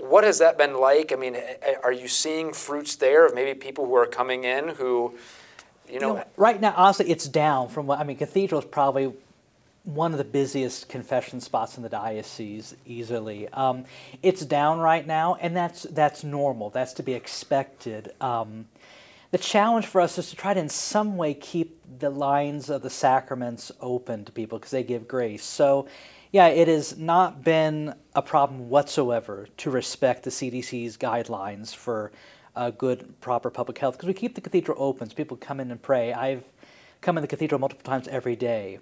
what 0.00 0.24
has 0.24 0.38
that 0.38 0.58
been 0.58 0.74
like? 0.74 1.12
I 1.12 1.16
mean, 1.16 1.36
are 1.82 1.92
you 1.92 2.08
seeing 2.08 2.52
fruits 2.52 2.96
there 2.96 3.26
of 3.26 3.34
maybe 3.34 3.58
people 3.58 3.86
who 3.86 3.94
are 3.94 4.06
coming 4.06 4.44
in 4.44 4.68
who, 4.68 5.14
you 5.88 6.00
know, 6.00 6.08
you 6.08 6.14
know 6.14 6.24
right 6.36 6.60
now, 6.60 6.74
honestly, 6.76 7.10
it's 7.10 7.28
down 7.28 7.68
from 7.68 7.86
what 7.86 7.98
I 7.98 8.04
mean. 8.04 8.16
Cathedral 8.16 8.60
is 8.60 8.66
probably 8.66 9.12
one 9.84 10.12
of 10.12 10.18
the 10.18 10.24
busiest 10.24 10.88
confession 10.88 11.40
spots 11.40 11.76
in 11.76 11.82
the 11.82 11.88
diocese 11.88 12.74
easily. 12.86 13.48
Um, 13.48 13.84
it's 14.22 14.44
down 14.44 14.78
right 14.78 15.06
now, 15.06 15.36
and 15.40 15.56
that's 15.56 15.84
that's 15.84 16.22
normal. 16.24 16.70
That's 16.70 16.92
to 16.94 17.02
be 17.02 17.14
expected. 17.14 18.12
Um, 18.20 18.66
the 19.30 19.38
challenge 19.38 19.86
for 19.86 20.00
us 20.00 20.18
is 20.18 20.30
to 20.30 20.36
try 20.36 20.54
to, 20.54 20.60
in 20.60 20.68
some 20.68 21.16
way, 21.16 21.34
keep 21.34 21.80
the 22.00 22.10
lines 22.10 22.68
of 22.68 22.82
the 22.82 22.90
sacraments 22.90 23.70
open 23.80 24.24
to 24.24 24.32
people 24.32 24.58
because 24.58 24.72
they 24.72 24.82
give 24.82 25.06
grace. 25.06 25.44
So, 25.44 25.86
yeah, 26.32 26.46
it 26.46 26.68
has 26.68 26.96
not 26.96 27.42
been 27.42 27.94
a 28.14 28.22
problem 28.22 28.68
whatsoever 28.68 29.48
to 29.58 29.70
respect 29.70 30.22
the 30.22 30.30
CDC's 30.30 30.96
guidelines 30.96 31.74
for 31.74 32.12
uh, 32.56 32.70
good, 32.70 33.20
proper 33.20 33.50
public 33.50 33.78
health 33.78 33.96
because 33.96 34.06
we 34.06 34.14
keep 34.14 34.34
the 34.34 34.40
cathedral 34.40 34.76
open 34.80 35.08
so 35.08 35.14
people 35.14 35.36
come 35.36 35.60
in 35.60 35.70
and 35.70 35.80
pray. 35.82 36.12
I've 36.12 36.44
come 37.00 37.16
in 37.16 37.22
the 37.22 37.28
cathedral 37.28 37.58
multiple 37.58 37.84
times 37.84 38.08
every 38.08 38.36
day 38.36 38.78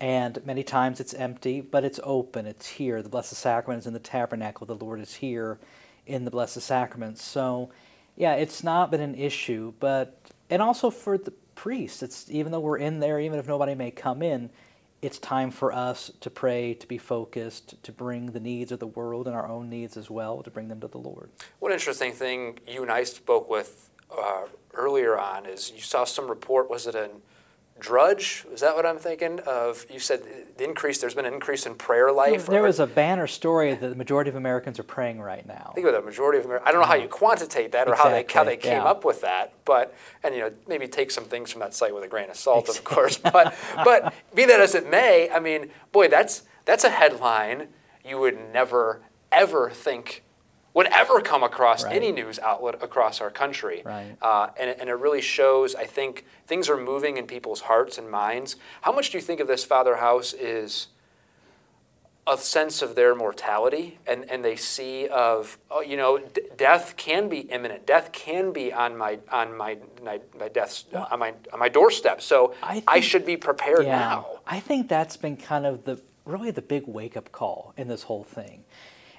and 0.00 0.44
many 0.46 0.62
times 0.62 0.98
it's 0.98 1.12
empty, 1.12 1.60
but 1.60 1.84
it's 1.84 2.00
open. 2.02 2.46
It's 2.46 2.66
here. 2.66 3.02
The 3.02 3.10
Blessed 3.10 3.34
Sacrament 3.34 3.82
is 3.82 3.86
in 3.86 3.92
the 3.92 3.98
tabernacle. 3.98 4.66
The 4.66 4.74
Lord 4.74 5.00
is 5.00 5.14
here 5.14 5.58
in 6.06 6.24
the 6.24 6.30
Blessed 6.30 6.62
Sacrament. 6.62 7.18
So, 7.18 7.70
yeah, 8.16 8.34
it's 8.34 8.64
not 8.64 8.90
been 8.90 9.02
an 9.02 9.14
issue. 9.14 9.74
But 9.78 10.18
and 10.48 10.62
also 10.62 10.90
for 10.90 11.18
the 11.18 11.32
priests, 11.54 12.02
it's 12.02 12.30
even 12.30 12.50
though 12.50 12.60
we're 12.60 12.78
in 12.78 13.00
there, 13.00 13.20
even 13.20 13.38
if 13.38 13.46
nobody 13.46 13.74
may 13.74 13.90
come 13.90 14.22
in, 14.22 14.48
it's 15.02 15.18
time 15.18 15.50
for 15.50 15.72
us 15.72 16.10
to 16.20 16.30
pray, 16.30 16.74
to 16.74 16.86
be 16.86 16.98
focused, 16.98 17.82
to 17.82 17.92
bring 17.92 18.32
the 18.32 18.40
needs 18.40 18.70
of 18.70 18.78
the 18.78 18.86
world 18.86 19.26
and 19.26 19.34
our 19.34 19.48
own 19.48 19.70
needs 19.70 19.96
as 19.96 20.10
well, 20.10 20.42
to 20.42 20.50
bring 20.50 20.68
them 20.68 20.80
to 20.80 20.88
the 20.88 20.98
Lord. 20.98 21.30
One 21.58 21.72
interesting 21.72 22.12
thing 22.12 22.58
you 22.66 22.82
and 22.82 22.90
I 22.90 23.04
spoke 23.04 23.48
with 23.48 23.90
uh, 24.16 24.46
earlier 24.74 25.18
on 25.18 25.46
is 25.46 25.72
you 25.74 25.80
saw 25.80 26.04
some 26.04 26.28
report. 26.28 26.68
Was 26.68 26.86
it 26.86 26.94
in 26.94 27.10
Drudge, 27.80 28.44
is 28.52 28.60
that 28.60 28.76
what 28.76 28.86
I'm 28.86 28.98
thinking 28.98 29.40
of? 29.40 29.84
You 29.90 29.98
said 29.98 30.22
the 30.56 30.64
increase. 30.64 30.98
There's 30.98 31.14
been 31.14 31.24
an 31.24 31.34
increase 31.34 31.66
in 31.66 31.74
prayer 31.74 32.12
life. 32.12 32.46
There 32.46 32.62
was 32.62 32.78
a 32.78 32.86
banner 32.86 33.26
story 33.26 33.74
that 33.74 33.88
the 33.88 33.94
majority 33.94 34.30
of 34.30 34.36
Americans 34.36 34.78
are 34.78 34.84
praying 34.84 35.20
right 35.20 35.46
now. 35.46 35.70
I 35.70 35.74
think 35.74 35.86
about 35.86 36.00
the 36.00 36.06
majority 36.06 36.38
of 36.38 36.44
Americans. 36.44 36.68
I 36.68 36.72
don't 36.72 36.82
know 36.82 36.86
how 36.86 36.94
you 36.94 37.08
quantitate 37.08 37.72
that 37.72 37.88
or 37.88 37.92
exactly. 37.92 38.10
how 38.10 38.22
they 38.22 38.32
how 38.34 38.44
they 38.44 38.56
came 38.56 38.82
yeah. 38.82 38.84
up 38.84 39.04
with 39.04 39.22
that, 39.22 39.54
but 39.64 39.94
and 40.22 40.34
you 40.34 40.42
know 40.42 40.52
maybe 40.68 40.86
take 40.86 41.10
some 41.10 41.24
things 41.24 41.50
from 41.50 41.60
that 41.60 41.74
site 41.74 41.94
with 41.94 42.04
a 42.04 42.08
grain 42.08 42.30
of 42.30 42.36
salt, 42.36 42.68
exactly. 42.68 42.78
of 42.78 42.84
course. 42.84 43.16
But 43.16 43.54
but 43.84 44.14
be 44.34 44.44
that 44.44 44.60
as 44.60 44.74
it 44.74 44.88
may, 44.88 45.30
I 45.30 45.40
mean, 45.40 45.70
boy, 45.92 46.08
that's 46.08 46.42
that's 46.64 46.84
a 46.84 46.90
headline 46.90 47.68
you 48.04 48.18
would 48.18 48.38
never 48.52 49.00
ever 49.32 49.70
think 49.70 50.22
would 50.74 50.86
ever 50.86 51.20
come 51.20 51.42
across 51.42 51.84
right. 51.84 51.96
any 51.96 52.12
news 52.12 52.38
outlet 52.38 52.76
across 52.82 53.20
our 53.20 53.30
country. 53.30 53.82
Right. 53.84 54.16
Uh, 54.22 54.48
and, 54.58 54.70
and, 54.78 54.88
it 54.88 54.94
really 54.94 55.20
shows, 55.20 55.74
I 55.74 55.84
think, 55.84 56.24
things 56.46 56.68
are 56.68 56.76
moving 56.76 57.16
in 57.16 57.26
people's 57.26 57.62
hearts 57.62 57.98
and 57.98 58.10
minds. 58.10 58.56
How 58.82 58.92
much 58.92 59.10
do 59.10 59.18
you 59.18 59.22
think 59.22 59.40
of 59.40 59.48
this 59.48 59.64
Father 59.64 59.96
House 59.96 60.32
is 60.32 60.88
a 62.26 62.38
sense 62.38 62.82
of 62.82 62.94
their 62.94 63.14
mortality 63.14 63.98
and, 64.06 64.30
and 64.30 64.44
they 64.44 64.54
see 64.54 65.08
of, 65.08 65.58
oh, 65.70 65.80
you 65.80 65.96
know, 65.96 66.18
d- 66.18 66.42
death 66.56 66.94
can 66.96 67.28
be 67.28 67.40
imminent. 67.40 67.86
Death 67.86 68.12
can 68.12 68.52
be 68.52 68.72
on 68.72 68.96
my, 68.96 69.18
on 69.32 69.56
my, 69.56 69.76
my, 70.04 70.20
my 70.38 70.48
death, 70.48 70.84
well, 70.92 71.08
on, 71.10 71.18
my, 71.18 71.34
on 71.52 71.58
my 71.58 71.68
doorstep. 71.68 72.22
So 72.22 72.54
I, 72.62 72.74
think, 72.74 72.84
I 72.86 73.00
should 73.00 73.26
be 73.26 73.36
prepared 73.36 73.86
yeah, 73.86 73.98
now. 73.98 74.26
I 74.46 74.60
think 74.60 74.88
that's 74.88 75.16
been 75.16 75.36
kind 75.36 75.66
of 75.66 75.84
the, 75.84 76.00
really 76.24 76.52
the 76.52 76.62
big 76.62 76.86
wake-up 76.86 77.32
call 77.32 77.74
in 77.76 77.88
this 77.88 78.04
whole 78.04 78.24
thing 78.24 78.64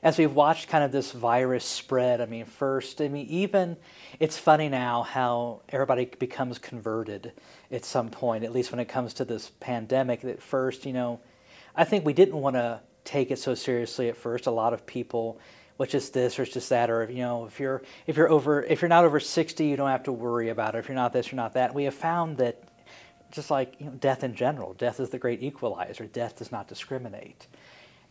as 0.03 0.17
we've 0.17 0.34
watched 0.34 0.67
kind 0.67 0.84
of 0.84 0.91
this 0.91 1.12
virus 1.12 1.63
spread, 1.63 2.22
I 2.22 2.25
mean, 2.25 2.46
first, 2.46 3.01
I 3.01 3.08
mean, 3.08 3.27
even 3.27 3.77
it's 4.20 4.38
funny 4.38 4.67
now 4.67 5.03
how 5.03 5.62
everybody 5.70 6.05
becomes 6.05 6.58
converted 6.58 7.34
at 7.72 7.86
some 7.86 8.10
point, 8.10 8.43
at 8.43 8.51
least 8.51 8.72
when 8.72 8.79
it 8.79 8.86
comes 8.86 9.13
to 9.15 9.25
this 9.25 9.51
pandemic. 9.60 10.24
At 10.24 10.41
first, 10.41 10.86
you 10.86 10.93
know, 10.93 11.20
I 11.75 11.84
think 11.84 12.03
we 12.03 12.13
didn't 12.13 12.36
want 12.36 12.55
to 12.55 12.81
take 13.03 13.31
it 13.31 13.38
so 13.38 13.53
seriously 13.53 14.10
at 14.10 14.17
first. 14.17 14.48
A 14.48 14.51
lot 14.51 14.74
of 14.74 14.86
people, 14.88 15.39
which 15.77 15.93
is 15.93 16.10
this 16.10 16.39
or 16.39 16.43
it's 16.43 16.53
just 16.53 16.70
that, 16.70 16.89
or 16.89 17.10
you 17.10 17.20
know, 17.20 17.46
if 17.46 17.60
you're 17.60 17.84
if 18.08 18.17
you're 18.17 18.29
over 18.29 18.63
if 18.63 18.81
you're 18.81 18.89
not 18.89 19.05
over 19.05 19.20
60, 19.20 19.65
you 19.65 19.75
don't 19.75 19.89
have 19.89 20.03
to 20.03 20.12
worry 20.12 20.50
about 20.50 20.74
it. 20.74 20.79
If 20.79 20.88
you're 20.88 20.96
not 20.96 21.13
this, 21.13 21.31
you're 21.31 21.38
not 21.38 21.53
that. 21.53 21.75
We 21.75 21.84
have 21.84 21.96
found 21.96 22.38
that 22.38 22.63
just 23.31 23.50
like 23.50 23.75
you 23.79 23.86
know, 23.86 23.93
death 23.93 24.24
in 24.24 24.36
general, 24.36 24.74
death 24.74 25.00
is 25.00 25.10
the 25.10 25.20
great 25.20 25.41
equalizer. 25.41 26.05
Death 26.05 26.39
does 26.39 26.51
not 26.51 26.67
discriminate, 26.67 27.48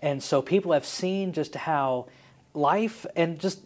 and 0.01 0.23
so 0.23 0.43
people 0.43 0.73
have 0.73 0.85
seen 0.85 1.33
just 1.33 1.55
how 1.55 2.07
life 2.55 3.07
and 3.15 3.39
just 3.39 3.61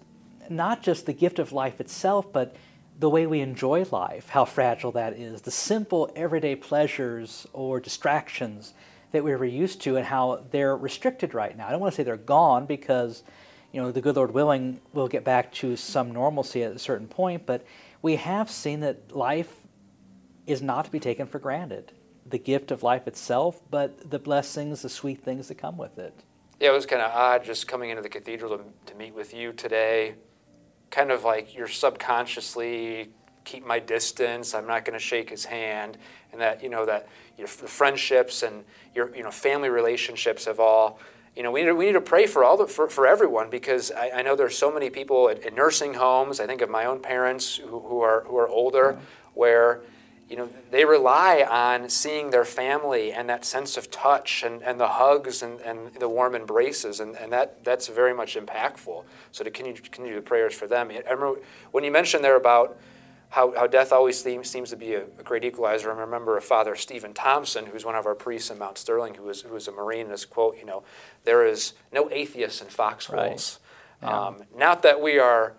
not 0.50 0.82
just 0.82 1.06
the 1.06 1.12
gift 1.12 1.38
of 1.38 1.52
life 1.52 1.80
itself, 1.80 2.32
but 2.32 2.54
the 2.98 3.10
way 3.10 3.26
we 3.26 3.40
enjoy 3.40 3.84
life, 3.90 4.28
how 4.28 4.44
fragile 4.44 4.92
that 4.92 5.14
is, 5.14 5.42
the 5.42 5.50
simple 5.50 6.10
everyday 6.14 6.54
pleasures 6.54 7.46
or 7.52 7.80
distractions 7.80 8.74
that 9.12 9.24
we 9.24 9.34
were 9.34 9.44
used 9.44 9.80
to, 9.82 9.96
and 9.96 10.06
how 10.06 10.44
they're 10.50 10.76
restricted 10.76 11.34
right 11.34 11.56
now. 11.56 11.66
I 11.66 11.70
don't 11.70 11.80
want 11.80 11.92
to 11.92 11.96
say 11.96 12.02
they're 12.02 12.16
gone 12.16 12.66
because, 12.66 13.22
you 13.72 13.80
know, 13.80 13.90
the 13.90 14.00
good 14.00 14.16
Lord 14.16 14.32
willing, 14.32 14.80
we'll 14.92 15.08
get 15.08 15.24
back 15.24 15.52
to 15.54 15.76
some 15.76 16.12
normalcy 16.12 16.62
at 16.62 16.72
a 16.72 16.78
certain 16.78 17.08
point, 17.08 17.46
but 17.46 17.64
we 18.02 18.16
have 18.16 18.50
seen 18.50 18.80
that 18.80 19.14
life 19.14 19.52
is 20.46 20.60
not 20.60 20.84
to 20.84 20.90
be 20.90 21.00
taken 21.00 21.26
for 21.26 21.38
granted. 21.38 21.92
The 22.26 22.38
gift 22.38 22.70
of 22.70 22.82
life 22.82 23.06
itself, 23.06 23.60
but 23.70 24.10
the 24.10 24.18
blessings, 24.18 24.82
the 24.82 24.88
sweet 24.88 25.22
things 25.22 25.48
that 25.48 25.56
come 25.56 25.76
with 25.76 25.98
it. 25.98 26.14
Yeah, 26.60 26.70
it 26.70 26.72
was 26.72 26.86
kind 26.86 27.02
of 27.02 27.12
odd 27.12 27.44
just 27.44 27.68
coming 27.68 27.90
into 27.90 28.02
the 28.02 28.08
cathedral 28.08 28.56
to, 28.56 28.64
to 28.86 28.94
meet 28.94 29.14
with 29.14 29.34
you 29.34 29.52
today 29.52 30.14
kind 30.94 31.10
of 31.10 31.24
like 31.24 31.56
you're 31.56 31.66
subconsciously 31.66 33.10
keep 33.44 33.66
my 33.66 33.80
distance. 33.80 34.54
I'm 34.54 34.66
not 34.66 34.84
going 34.84 34.98
to 34.98 35.04
shake 35.04 35.28
his 35.28 35.44
hand, 35.44 35.98
and 36.32 36.40
that 36.40 36.62
you 36.62 36.68
know 36.68 36.86
that 36.86 37.08
your 37.36 37.48
friendships 37.48 38.42
and 38.42 38.64
your 38.94 39.14
you 39.14 39.22
know 39.22 39.30
family 39.30 39.68
relationships 39.68 40.44
have 40.46 40.60
all. 40.60 40.98
You 41.36 41.42
know, 41.42 41.50
we 41.50 41.62
need, 41.62 41.66
to, 41.66 41.74
we 41.74 41.86
need 41.86 41.94
to 41.94 42.00
pray 42.00 42.28
for 42.28 42.44
all 42.44 42.56
the, 42.56 42.68
for, 42.68 42.88
for 42.88 43.08
everyone 43.08 43.50
because 43.50 43.90
I, 43.90 44.10
I 44.18 44.22
know 44.22 44.36
there's 44.36 44.56
so 44.56 44.72
many 44.72 44.88
people 44.88 45.28
at, 45.28 45.40
in 45.40 45.56
nursing 45.56 45.94
homes. 45.94 46.38
I 46.38 46.46
think 46.46 46.60
of 46.60 46.70
my 46.70 46.84
own 46.84 47.00
parents 47.00 47.56
who, 47.56 47.80
who 47.80 48.00
are 48.02 48.22
who 48.28 48.36
are 48.36 48.48
older, 48.48 49.00
where 49.34 49.80
you 50.28 50.36
know, 50.36 50.48
they 50.70 50.84
rely 50.84 51.46
on 51.48 51.90
seeing 51.90 52.30
their 52.30 52.44
family 52.44 53.12
and 53.12 53.28
that 53.28 53.44
sense 53.44 53.76
of 53.76 53.90
touch 53.90 54.42
and, 54.42 54.62
and 54.62 54.80
the 54.80 54.88
hugs 54.88 55.42
and, 55.42 55.60
and 55.60 55.94
the 55.94 56.08
warm 56.08 56.34
embraces, 56.34 57.00
and, 57.00 57.16
and 57.16 57.32
that, 57.32 57.62
that's 57.62 57.88
very 57.88 58.14
much 58.14 58.36
impactful. 58.36 59.04
So 59.32 59.44
to 59.44 59.50
continue, 59.50 59.80
continue 59.80 60.14
the 60.14 60.22
prayers 60.22 60.54
for 60.54 60.66
them. 60.66 60.90
I 60.90 61.10
remember 61.10 61.40
when 61.72 61.84
you 61.84 61.90
mentioned 61.90 62.24
there 62.24 62.36
about 62.36 62.78
how, 63.28 63.52
how 63.52 63.66
death 63.66 63.92
always 63.92 64.22
seems, 64.22 64.48
seems 64.48 64.70
to 64.70 64.76
be 64.76 64.94
a, 64.94 65.02
a, 65.18 65.22
great 65.24 65.44
equalizer. 65.44 65.92
I 65.92 66.00
remember 66.00 66.36
a 66.36 66.42
father, 66.42 66.76
Stephen 66.76 67.12
Thompson, 67.12 67.66
who's 67.66 67.84
one 67.84 67.96
of 67.96 68.06
our 68.06 68.14
priests 68.14 68.48
in 68.48 68.58
Mount 68.58 68.78
Sterling, 68.78 69.14
who 69.14 69.24
was, 69.24 69.42
who 69.42 69.52
was 69.54 69.66
a 69.66 69.72
Marine, 69.72 70.02
and 70.02 70.12
his 70.12 70.24
quote, 70.24 70.56
you 70.56 70.64
know, 70.64 70.84
there 71.24 71.44
is 71.44 71.72
no 71.92 72.08
atheists 72.10 72.60
in 72.62 72.68
foxholes. 72.68 73.58
Right. 74.00 74.12
Um, 74.12 74.44
not 74.56 74.82
that 74.82 75.00
we 75.00 75.18
are 75.18 75.54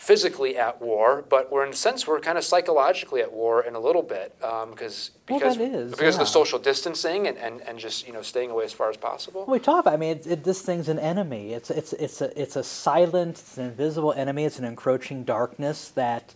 physically 0.00 0.56
at 0.56 0.80
war, 0.80 1.22
but 1.28 1.52
we're 1.52 1.62
in 1.62 1.72
a 1.72 1.76
sense 1.76 2.06
we're 2.06 2.20
kind 2.20 2.38
of 2.38 2.42
psychologically 2.42 3.20
at 3.20 3.30
war 3.30 3.62
in 3.62 3.74
a 3.74 3.78
little 3.78 4.02
bit 4.02 4.34
um, 4.42 4.70
because 4.70 5.10
because 5.26 5.58
well, 5.58 5.84
because 5.90 6.00
yeah. 6.00 6.08
of 6.08 6.18
the 6.18 6.24
social 6.24 6.58
distancing 6.58 7.28
and, 7.28 7.36
and, 7.36 7.60
and 7.68 7.78
just 7.78 8.06
you 8.06 8.12
know 8.14 8.22
staying 8.22 8.50
away 8.50 8.64
as 8.64 8.72
far 8.72 8.88
as 8.88 8.96
possible. 8.96 9.44
We 9.46 9.58
talk 9.58 9.80
about. 9.80 9.92
I 9.92 9.96
mean, 9.98 10.16
it, 10.16 10.26
it, 10.26 10.44
this 10.44 10.62
thing's 10.62 10.88
an 10.88 10.98
enemy. 10.98 11.52
It's 11.52 11.70
it's 11.70 11.92
it's 11.92 12.22
a 12.22 12.40
it's 12.40 12.56
a 12.56 12.64
silent, 12.64 13.38
it's 13.38 13.58
an 13.58 13.66
invisible 13.66 14.14
enemy. 14.14 14.46
It's 14.46 14.58
an 14.58 14.64
encroaching 14.64 15.22
darkness 15.22 15.90
that, 15.90 16.34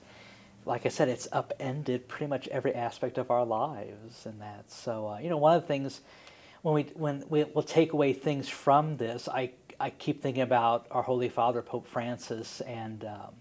like 0.67 0.85
I 0.85 0.91
said, 0.91 1.09
it's 1.09 1.27
upended 1.33 2.07
pretty 2.07 2.29
much 2.29 2.47
every 2.49 2.75
aspect 2.75 3.17
of 3.17 3.31
our 3.31 3.47
lives. 3.47 4.27
And 4.27 4.43
that 4.43 4.71
so 4.71 5.09
uh, 5.09 5.19
you 5.21 5.31
know 5.31 5.39
one 5.39 5.57
of 5.57 5.63
the 5.63 5.69
things 5.69 6.03
when 6.61 6.75
we 6.75 6.83
when 6.95 7.25
we 7.31 7.45
will 7.45 7.63
take 7.63 7.95
away 7.95 8.13
things 8.13 8.47
from 8.47 8.99
this, 8.99 9.27
I 9.27 9.53
I 9.81 9.89
keep 9.89 10.21
thinking 10.21 10.43
about 10.43 10.87
our 10.91 11.03
Holy 11.03 11.31
Father 11.31 11.63
Pope 11.63 11.87
Francis 11.87 12.61
and. 12.61 13.05
Um, 13.07 13.35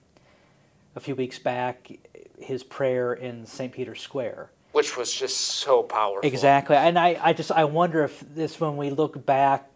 a 0.96 1.00
few 1.00 1.16
weeks 1.16 1.40
back 1.40 1.92
his 2.40 2.64
prayer 2.64 3.14
in 3.14 3.46
St. 3.46 3.72
Peter's 3.72 4.02
Square. 4.02 4.52
Which 4.72 4.98
was 4.98 5.14
just 5.14 5.38
so 5.38 5.84
powerful. 5.84 6.28
Exactly. 6.28 6.76
And 6.76 6.98
I, 6.98 7.20
I 7.22 7.34
just 7.34 7.52
I 7.52 7.64
wonder 7.66 8.04
if 8.04 8.24
this 8.34 8.60
when 8.60 8.78
we 8.78 8.90
look 8.90 9.26
back 9.26 9.70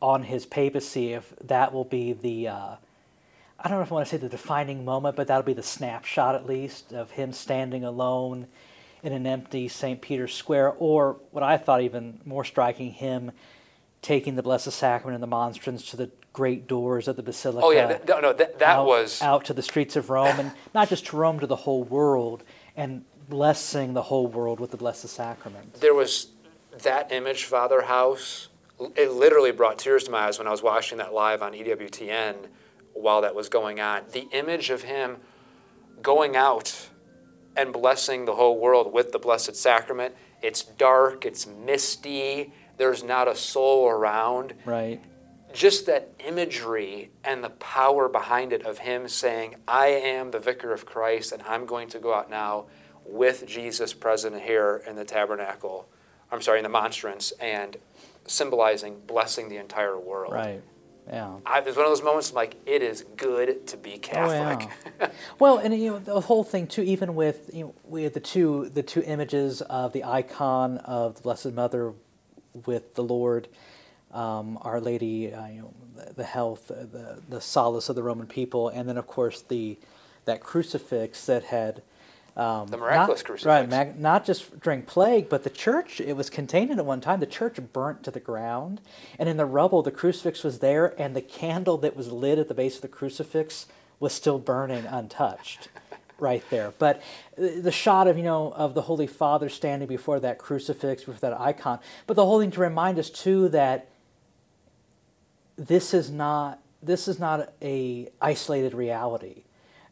on 0.00 0.24
his 0.24 0.44
papacy, 0.44 1.14
if 1.14 1.32
that 1.44 1.72
will 1.72 1.84
be 1.84 2.12
the 2.12 2.48
uh, 2.48 2.76
I 3.58 3.68
don't 3.68 3.78
know 3.78 3.82
if 3.82 3.92
I 3.92 3.94
want 3.94 4.06
to 4.06 4.10
say 4.10 4.16
the 4.18 4.28
defining 4.28 4.84
moment, 4.84 5.16
but 5.16 5.28
that'll 5.28 5.44
be 5.44 5.54
the 5.54 5.62
snapshot 5.62 6.34
at 6.34 6.46
least 6.46 6.92
of 6.92 7.12
him 7.12 7.32
standing 7.32 7.84
alone 7.84 8.48
in 9.02 9.12
an 9.12 9.26
empty 9.26 9.68
St. 9.68 10.00
Peter's 10.00 10.34
Square, 10.34 10.74
or 10.78 11.16
what 11.30 11.42
I 11.42 11.56
thought 11.56 11.80
even 11.80 12.20
more 12.24 12.44
striking, 12.44 12.90
him 12.92 13.32
taking 14.00 14.34
the 14.36 14.42
Blessed 14.42 14.72
Sacrament 14.72 15.14
and 15.14 15.22
the 15.22 15.28
monstrance 15.28 15.88
to 15.90 15.96
the 15.96 16.10
great 16.32 16.66
doors 16.66 17.08
of 17.08 17.16
the 17.16 17.22
basilica. 17.22 17.64
Oh 17.64 17.70
yeah, 17.70 17.88
th- 17.88 18.08
no, 18.08 18.20
no, 18.20 18.32
that, 18.32 18.58
that 18.58 18.78
out, 18.78 18.86
was 18.86 19.20
out 19.22 19.44
to 19.46 19.54
the 19.54 19.62
streets 19.62 19.96
of 19.96 20.10
Rome, 20.10 20.38
and 20.38 20.52
not 20.74 20.88
just 20.88 21.06
to 21.06 21.16
Rome, 21.16 21.40
to 21.40 21.46
the 21.46 21.56
whole 21.56 21.84
world, 21.84 22.42
and 22.76 23.04
blessing 23.28 23.94
the 23.94 24.02
whole 24.02 24.26
world 24.26 24.60
with 24.60 24.70
the 24.70 24.76
Blessed 24.76 25.08
Sacrament. 25.08 25.74
There 25.74 25.94
was 25.94 26.28
that 26.82 27.12
image, 27.12 27.44
Father 27.44 27.82
House. 27.82 28.48
It 28.96 29.12
literally 29.12 29.52
brought 29.52 29.78
tears 29.78 30.04
to 30.04 30.10
my 30.10 30.26
eyes 30.26 30.38
when 30.38 30.48
I 30.48 30.50
was 30.50 30.62
watching 30.62 30.98
that 30.98 31.14
live 31.14 31.42
on 31.42 31.52
EWTN 31.52 32.34
while 32.94 33.20
that 33.22 33.34
was 33.34 33.48
going 33.48 33.80
on. 33.80 34.02
The 34.12 34.28
image 34.32 34.70
of 34.70 34.82
him 34.82 35.18
going 36.00 36.34
out 36.34 36.88
and 37.56 37.72
blessing 37.72 38.24
the 38.24 38.34
whole 38.34 38.58
world 38.58 38.92
with 38.92 39.12
the 39.12 39.18
Blessed 39.18 39.54
Sacrament. 39.54 40.14
It's 40.40 40.62
dark, 40.62 41.24
it's 41.24 41.46
misty, 41.46 42.52
there's 42.76 43.04
not 43.04 43.28
a 43.28 43.36
soul 43.36 43.88
around. 43.88 44.54
Right 44.64 45.00
just 45.52 45.86
that 45.86 46.12
imagery 46.26 47.10
and 47.24 47.42
the 47.42 47.50
power 47.50 48.08
behind 48.08 48.52
it 48.52 48.62
of 48.62 48.78
him 48.78 49.08
saying, 49.08 49.56
I 49.66 49.88
am 49.88 50.30
the 50.30 50.38
vicar 50.38 50.72
of 50.72 50.86
Christ 50.86 51.32
and 51.32 51.42
I'm 51.42 51.66
going 51.66 51.88
to 51.88 51.98
go 51.98 52.14
out 52.14 52.30
now 52.30 52.66
with 53.04 53.46
Jesus 53.46 53.92
present 53.92 54.40
here 54.40 54.82
in 54.86 54.96
the 54.96 55.04
tabernacle, 55.04 55.88
I'm 56.30 56.40
sorry, 56.40 56.58
in 56.58 56.62
the 56.62 56.68
monstrance, 56.68 57.32
and 57.32 57.76
symbolizing 58.26 59.00
blessing 59.06 59.48
the 59.48 59.56
entire 59.56 59.98
world. 59.98 60.32
Right. 60.32 60.62
Yeah. 61.08 61.38
I, 61.44 61.58
it's 61.58 61.76
one 61.76 61.84
of 61.84 61.90
those 61.90 62.02
moments 62.02 62.30
I'm 62.30 62.36
like, 62.36 62.56
it 62.64 62.80
is 62.80 63.04
good 63.16 63.66
to 63.66 63.76
be 63.76 63.94
oh, 63.94 63.98
Catholic. 63.98 64.68
Oh, 64.86 64.90
yeah. 65.00 65.10
well, 65.38 65.58
and 65.58 65.76
you 65.76 65.90
know 65.90 65.98
the 65.98 66.20
whole 66.20 66.44
thing 66.44 66.68
too. 66.68 66.82
Even 66.82 67.16
with 67.16 67.50
you 67.52 67.64
know 67.64 67.74
we 67.84 68.04
had 68.04 68.14
the 68.14 68.20
two 68.20 68.68
the 68.68 68.84
two 68.84 69.02
images 69.04 69.62
of 69.62 69.92
the 69.92 70.04
icon 70.04 70.78
of 70.78 71.16
the 71.16 71.22
Blessed 71.22 71.52
Mother 71.52 71.92
with 72.66 72.94
the 72.94 73.02
Lord 73.02 73.48
um, 74.12 74.58
Our 74.62 74.80
Lady, 74.80 75.32
uh, 75.32 75.46
you 75.46 75.62
know, 75.62 75.74
the 76.16 76.24
health, 76.24 76.70
uh, 76.70 76.84
the 76.90 77.22
the 77.28 77.40
solace 77.40 77.88
of 77.88 77.96
the 77.96 78.02
Roman 78.02 78.26
people, 78.26 78.68
and 78.68 78.88
then 78.88 78.96
of 78.96 79.06
course 79.06 79.42
the 79.42 79.78
that 80.24 80.40
crucifix 80.40 81.26
that 81.26 81.44
had 81.44 81.82
um, 82.36 82.68
the 82.68 82.78
miraculous 82.78 83.20
not, 83.20 83.26
crucifix, 83.26 83.46
right? 83.46 83.68
Mag, 83.68 83.98
not 84.00 84.24
just 84.24 84.60
during 84.60 84.82
plague, 84.82 85.28
but 85.28 85.44
the 85.44 85.50
church. 85.50 86.00
It 86.00 86.16
was 86.16 86.30
contained 86.30 86.70
in 86.70 86.78
at 86.78 86.86
one 86.86 87.00
time. 87.00 87.20
The 87.20 87.26
church 87.26 87.58
burnt 87.72 88.02
to 88.04 88.10
the 88.10 88.20
ground, 88.20 88.80
and 89.18 89.28
in 89.28 89.36
the 89.36 89.46
rubble, 89.46 89.82
the 89.82 89.90
crucifix 89.90 90.42
was 90.42 90.60
there, 90.60 90.98
and 91.00 91.14
the 91.14 91.20
candle 91.20 91.76
that 91.78 91.96
was 91.96 92.10
lit 92.10 92.38
at 92.38 92.48
the 92.48 92.54
base 92.54 92.76
of 92.76 92.82
the 92.82 92.88
crucifix 92.88 93.66
was 94.00 94.12
still 94.12 94.38
burning 94.38 94.86
untouched. 94.86 95.68
right 96.18 96.42
there. 96.50 96.72
But 96.78 97.02
the 97.36 97.72
shot 97.72 98.06
of 98.06 98.16
you 98.16 98.22
know 98.22 98.52
of 98.52 98.74
the 98.74 98.82
Holy 98.82 99.06
Father 99.06 99.48
standing 99.48 99.88
before 99.88 100.20
that 100.20 100.38
crucifix, 100.38 101.04
before 101.04 101.20
that 101.20 101.38
icon. 101.38 101.80
But 102.06 102.14
the 102.14 102.24
whole 102.24 102.40
thing 102.40 102.52
to 102.52 102.60
remind 102.60 102.98
us 102.98 103.10
too 103.10 103.48
that 103.50 103.88
this 105.66 105.94
is 105.94 106.10
not 106.10 106.60
this 106.82 107.06
is 107.06 107.20
not 107.20 107.52
a 107.62 108.08
isolated 108.20 108.74
reality 108.74 109.44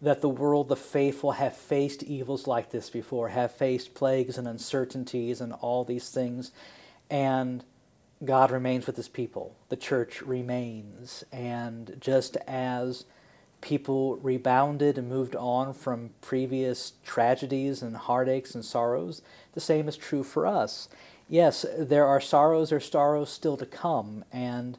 that 0.03 0.21
the 0.21 0.29
world 0.29 0.69
the 0.69 0.77
faithful 0.77 1.33
have 1.33 1.57
faced 1.57 2.03
evils 2.03 2.47
like 2.47 2.71
this 2.71 2.91
before 2.91 3.29
have 3.29 3.53
faced 3.53 3.95
plagues 3.95 4.39
and 4.39 4.49
uncertainties 4.49 5.41
and 5.41 5.53
all 5.53 5.85
these 5.85 6.11
things. 6.11 6.51
And 7.09 7.65
god 8.25 8.51
remains 8.51 8.87
with 8.87 8.97
his 8.97 9.09
people. 9.09 9.57
The 9.69 9.77
church 9.77 10.23
remains. 10.23 11.23
And 11.31 11.97
just 12.01 12.37
as 12.49 13.05
people 13.61 14.17
rebounded 14.17 14.99
and 14.99 15.09
moved 15.09 15.37
on 15.37 15.75
from 15.75 16.11
previous 16.23 16.95
tragedies 17.05 17.83
and 17.83 17.95
heartaches 17.95 18.55
and 18.55 18.65
sorrows 18.65 19.21
the 19.53 19.61
same 19.61 19.87
is 19.87 19.99
true 19.99 20.25
for 20.25 20.47
us. 20.47 20.89
Yes 21.29 21.65
there 21.79 22.07
are 22.07 22.21
sorrows 22.21 22.73
or 22.73 22.81
sorrows 22.81 23.31
still 23.31 23.59
to 23.59 23.67
come. 23.67 24.25
And 24.33 24.79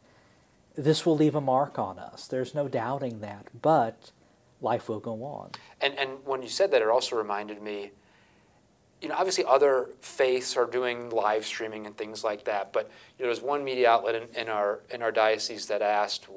this 0.76 1.06
will 1.06 1.16
leave 1.16 1.36
a 1.36 1.42
mark 1.42 1.78
on 1.78 2.00
us. 2.00 2.28
There's 2.28 2.56
no 2.56 2.68
doubting 2.68 3.20
that, 3.20 3.48
but 3.62 4.12
life 4.62 4.88
will 4.88 5.00
go 5.00 5.24
on. 5.24 5.52
And, 5.82 5.98
and 5.98 6.12
when 6.24 6.42
you 6.42 6.50
said 6.50 6.72
that, 6.72 6.82
it 6.82 6.88
also 6.88 7.16
reminded 7.16 7.62
me, 7.62 7.92
you 9.02 9.10
know, 9.10 9.16
obviously 9.16 9.44
other 9.46 9.90
faiths 10.02 10.56
are 10.56 10.66
doing 10.66 11.10
live 11.10 11.46
streaming 11.46 11.88
and 11.88 11.98
things 11.98 12.24
like 12.24 12.46
that, 12.46 12.72
but 12.72 12.90
you 13.18 13.26
know, 13.26 13.30
there's 13.30 13.42
one 13.42 13.64
media 13.64 13.90
outlet 13.90 14.16
in, 14.16 14.28
in 14.36 14.48
our 14.48 14.82
in 14.92 15.02
our 15.02 15.12
diocese 15.12 15.66
that 15.68 15.82
asked, 15.82 16.28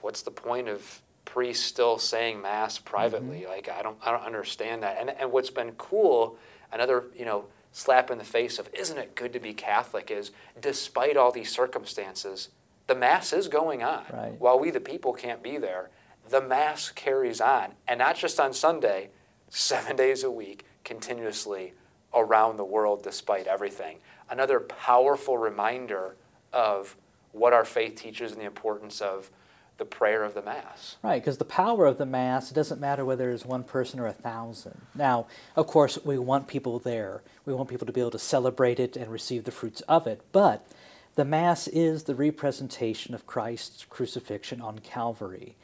"What's 0.00 0.22
the 0.22 0.30
point 0.30 0.68
of 0.68 1.02
priests 1.26 1.66
still 1.66 1.98
saying 1.98 2.40
mass 2.40 2.78
privately?" 2.78 3.40
Mm-hmm. 3.40 3.50
Like, 3.50 3.68
I 3.68 3.82
don't 3.82 3.98
I 4.02 4.10
don't 4.10 4.24
understand 4.24 4.82
that. 4.84 4.96
And 4.98 5.10
and 5.10 5.30
what's 5.30 5.50
been 5.50 5.72
cool, 5.72 6.38
another 6.72 7.04
you 7.14 7.26
know 7.26 7.44
slap 7.72 8.10
in 8.10 8.16
the 8.16 8.24
face 8.24 8.58
of, 8.58 8.70
"Isn't 8.72 8.96
it 8.96 9.14
good 9.14 9.34
to 9.34 9.38
be 9.38 9.52
Catholic?" 9.52 10.10
is 10.10 10.30
despite 10.58 11.18
all 11.18 11.30
these 11.30 11.52
circumstances, 11.52 12.48
the 12.88 12.94
Mass 12.96 13.32
is 13.32 13.46
going 13.46 13.84
on. 13.84 14.02
Right. 14.12 14.34
While 14.40 14.58
we, 14.58 14.70
the 14.70 14.80
people, 14.80 15.12
can't 15.12 15.42
be 15.42 15.58
there, 15.58 15.90
the 16.28 16.40
Mass 16.40 16.90
carries 16.90 17.40
on. 17.40 17.74
And 17.86 17.98
not 17.98 18.16
just 18.16 18.40
on 18.40 18.52
Sunday, 18.52 19.10
seven 19.48 19.94
days 20.04 20.24
a 20.24 20.30
week, 20.30 20.64
continuously 20.82 21.74
around 22.14 22.56
the 22.56 22.64
world 22.64 23.02
despite 23.02 23.46
everything. 23.46 23.98
Another 24.30 24.58
powerful 24.58 25.38
reminder 25.38 26.16
of 26.52 26.96
what 27.32 27.52
our 27.52 27.64
faith 27.64 27.94
teaches 27.96 28.32
and 28.32 28.40
the 28.40 28.46
importance 28.46 29.00
of 29.00 29.30
the 29.76 29.84
prayer 29.84 30.24
of 30.24 30.34
the 30.34 30.42
Mass. 30.42 30.96
Right, 31.02 31.22
because 31.22 31.38
the 31.38 31.44
power 31.44 31.86
of 31.86 31.98
the 31.98 32.06
Mass, 32.06 32.50
it 32.50 32.54
doesn't 32.54 32.80
matter 32.80 33.04
whether 33.04 33.30
it's 33.30 33.44
one 33.44 33.62
person 33.62 34.00
or 34.00 34.06
a 34.06 34.12
thousand. 34.12 34.80
Now, 34.94 35.26
of 35.54 35.66
course, 35.66 35.98
we 36.04 36.18
want 36.18 36.48
people 36.48 36.78
there. 36.78 37.22
We 37.44 37.54
want 37.54 37.68
people 37.68 37.86
to 37.86 37.92
be 37.92 38.00
able 38.00 38.10
to 38.12 38.18
celebrate 38.18 38.80
it 38.80 38.96
and 38.96 39.12
receive 39.12 39.44
the 39.44 39.52
fruits 39.52 39.82
of 39.82 40.06
it. 40.06 40.22
But 40.32 40.66
the 41.14 41.24
Mass 41.24 41.66
is 41.68 42.04
the 42.04 42.14
representation 42.14 43.14
of 43.14 43.26
Christ's 43.26 43.84
crucifixion 43.84 44.60
on 44.60 44.78
Calvary. 44.78 45.56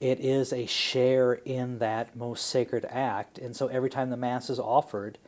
It 0.00 0.20
is 0.20 0.52
a 0.52 0.66
share 0.66 1.34
in 1.34 1.78
that 1.78 2.16
most 2.16 2.46
sacred 2.46 2.86
act. 2.88 3.38
And 3.38 3.54
so 3.54 3.68
every 3.68 3.90
time 3.90 4.10
the 4.10 4.16
Mass 4.16 4.48
is 4.48 4.58
offered, 4.58 5.18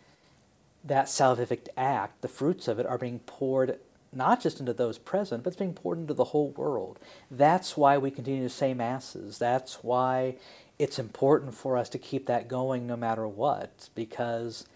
that 0.84 1.06
salvific 1.06 1.68
act, 1.76 2.22
the 2.22 2.28
fruits 2.28 2.68
of 2.68 2.78
it, 2.78 2.86
are 2.86 2.98
being 2.98 3.20
poured 3.20 3.78
not 4.14 4.42
just 4.42 4.60
into 4.60 4.74
those 4.74 4.98
present, 4.98 5.42
but 5.42 5.50
it's 5.50 5.58
being 5.58 5.72
poured 5.72 5.98
into 5.98 6.14
the 6.14 6.24
whole 6.24 6.50
world. 6.50 6.98
That's 7.30 7.76
why 7.76 7.96
we 7.96 8.10
continue 8.10 8.42
to 8.42 8.50
say 8.50 8.74
Masses. 8.74 9.38
That's 9.38 9.82
why 9.82 10.36
it's 10.78 10.98
important 10.98 11.54
for 11.54 11.76
us 11.78 11.88
to 11.90 11.98
keep 11.98 12.26
that 12.26 12.48
going 12.48 12.86
no 12.86 12.96
matter 12.96 13.26
what, 13.26 13.88
because 13.94 14.66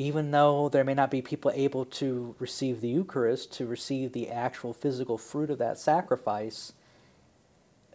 even 0.00 0.30
though 0.30 0.70
there 0.70 0.82
may 0.82 0.94
not 0.94 1.10
be 1.10 1.20
people 1.20 1.52
able 1.54 1.84
to 1.84 2.34
receive 2.38 2.80
the 2.80 2.88
Eucharist, 2.88 3.52
to 3.52 3.66
receive 3.66 4.12
the 4.12 4.30
actual 4.30 4.72
physical 4.72 5.18
fruit 5.18 5.50
of 5.50 5.58
that 5.58 5.78
sacrifice, 5.78 6.72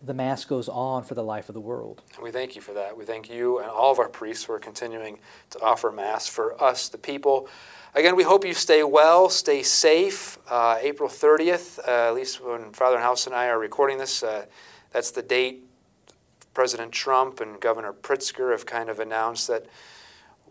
the 0.03 0.13
Mass 0.13 0.45
goes 0.45 0.69
on 0.69 1.03
for 1.03 1.15
the 1.15 1.23
life 1.23 1.49
of 1.49 1.55
the 1.55 1.61
world. 1.61 2.03
We 2.21 2.29
thank 2.29 2.55
you 2.55 2.61
for 2.61 2.73
that. 2.73 2.95
We 2.95 3.05
thank 3.05 3.27
you 3.27 3.57
and 3.57 3.67
all 3.67 3.91
of 3.91 3.97
our 3.97 4.07
priests 4.07 4.43
for 4.43 4.59
continuing 4.59 5.17
to 5.49 5.61
offer 5.61 5.91
Mass 5.91 6.27
for 6.27 6.61
us, 6.63 6.89
the 6.89 6.99
people. 6.99 7.49
Again, 7.95 8.15
we 8.15 8.21
hope 8.21 8.45
you 8.45 8.53
stay 8.53 8.83
well, 8.83 9.27
stay 9.27 9.63
safe. 9.63 10.37
Uh, 10.47 10.77
April 10.79 11.09
30th, 11.09 11.79
uh, 11.79 12.09
at 12.09 12.13
least 12.13 12.39
when 12.39 12.71
Father 12.71 12.99
House 12.99 13.25
and 13.25 13.33
I 13.33 13.47
are 13.47 13.57
recording 13.57 13.97
this, 13.97 14.21
uh, 14.21 14.45
that's 14.91 15.09
the 15.09 15.23
date 15.23 15.63
President 16.53 16.91
Trump 16.91 17.41
and 17.41 17.59
Governor 17.59 17.93
Pritzker 17.93 18.51
have 18.51 18.67
kind 18.67 18.89
of 18.89 18.99
announced 18.99 19.47
that 19.47 19.65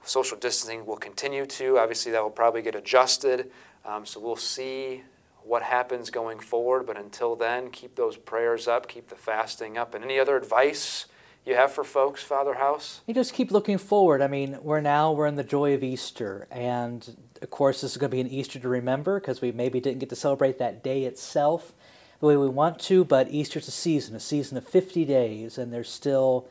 social 0.04 0.38
distancing 0.38 0.86
will 0.86 0.96
continue 0.96 1.46
to. 1.46 1.78
Obviously, 1.78 2.12
that 2.12 2.22
will 2.22 2.30
probably 2.30 2.62
get 2.62 2.74
adjusted. 2.74 3.50
Um, 3.84 4.06
so 4.06 4.20
we'll 4.20 4.36
see 4.36 5.02
what 5.42 5.62
happens 5.62 6.10
going 6.10 6.40
forward. 6.40 6.86
But 6.86 6.96
until 6.96 7.36
then, 7.36 7.70
keep 7.70 7.96
those 7.96 8.16
prayers 8.16 8.66
up, 8.66 8.88
keep 8.88 9.08
the 9.08 9.16
fasting 9.16 9.76
up. 9.76 9.94
And 9.94 10.04
any 10.04 10.18
other 10.18 10.36
advice 10.36 11.06
you 11.46 11.54
have 11.54 11.72
for 11.72 11.84
folks, 11.84 12.22
Father 12.22 12.54
House? 12.54 13.02
You 13.06 13.14
just 13.14 13.34
keep 13.34 13.50
looking 13.50 13.78
forward. 13.78 14.22
I 14.22 14.28
mean, 14.28 14.58
we're 14.62 14.80
now 14.80 15.12
we're 15.12 15.26
in 15.26 15.34
the 15.36 15.44
joy 15.44 15.74
of 15.74 15.82
Easter, 15.82 16.46
and 16.50 17.16
of 17.42 17.50
course, 17.50 17.82
this 17.82 17.92
is 17.92 17.96
going 17.98 18.10
to 18.10 18.16
be 18.16 18.20
an 18.20 18.28
Easter 18.28 18.58
to 18.58 18.68
remember 18.68 19.20
because 19.20 19.42
we 19.42 19.52
maybe 19.52 19.80
didn't 19.80 19.98
get 19.98 20.08
to 20.08 20.16
celebrate 20.16 20.58
that 20.58 20.82
day 20.82 21.04
itself 21.04 21.74
the 22.20 22.26
way 22.26 22.36
we 22.36 22.48
want 22.48 22.78
to. 22.80 23.04
But 23.04 23.30
Easter's 23.30 23.68
a 23.68 23.72
season, 23.72 24.16
a 24.16 24.20
season 24.20 24.56
of 24.56 24.66
50 24.66 25.04
days, 25.04 25.58
and 25.58 25.72
there's 25.72 25.90
still 25.90 26.48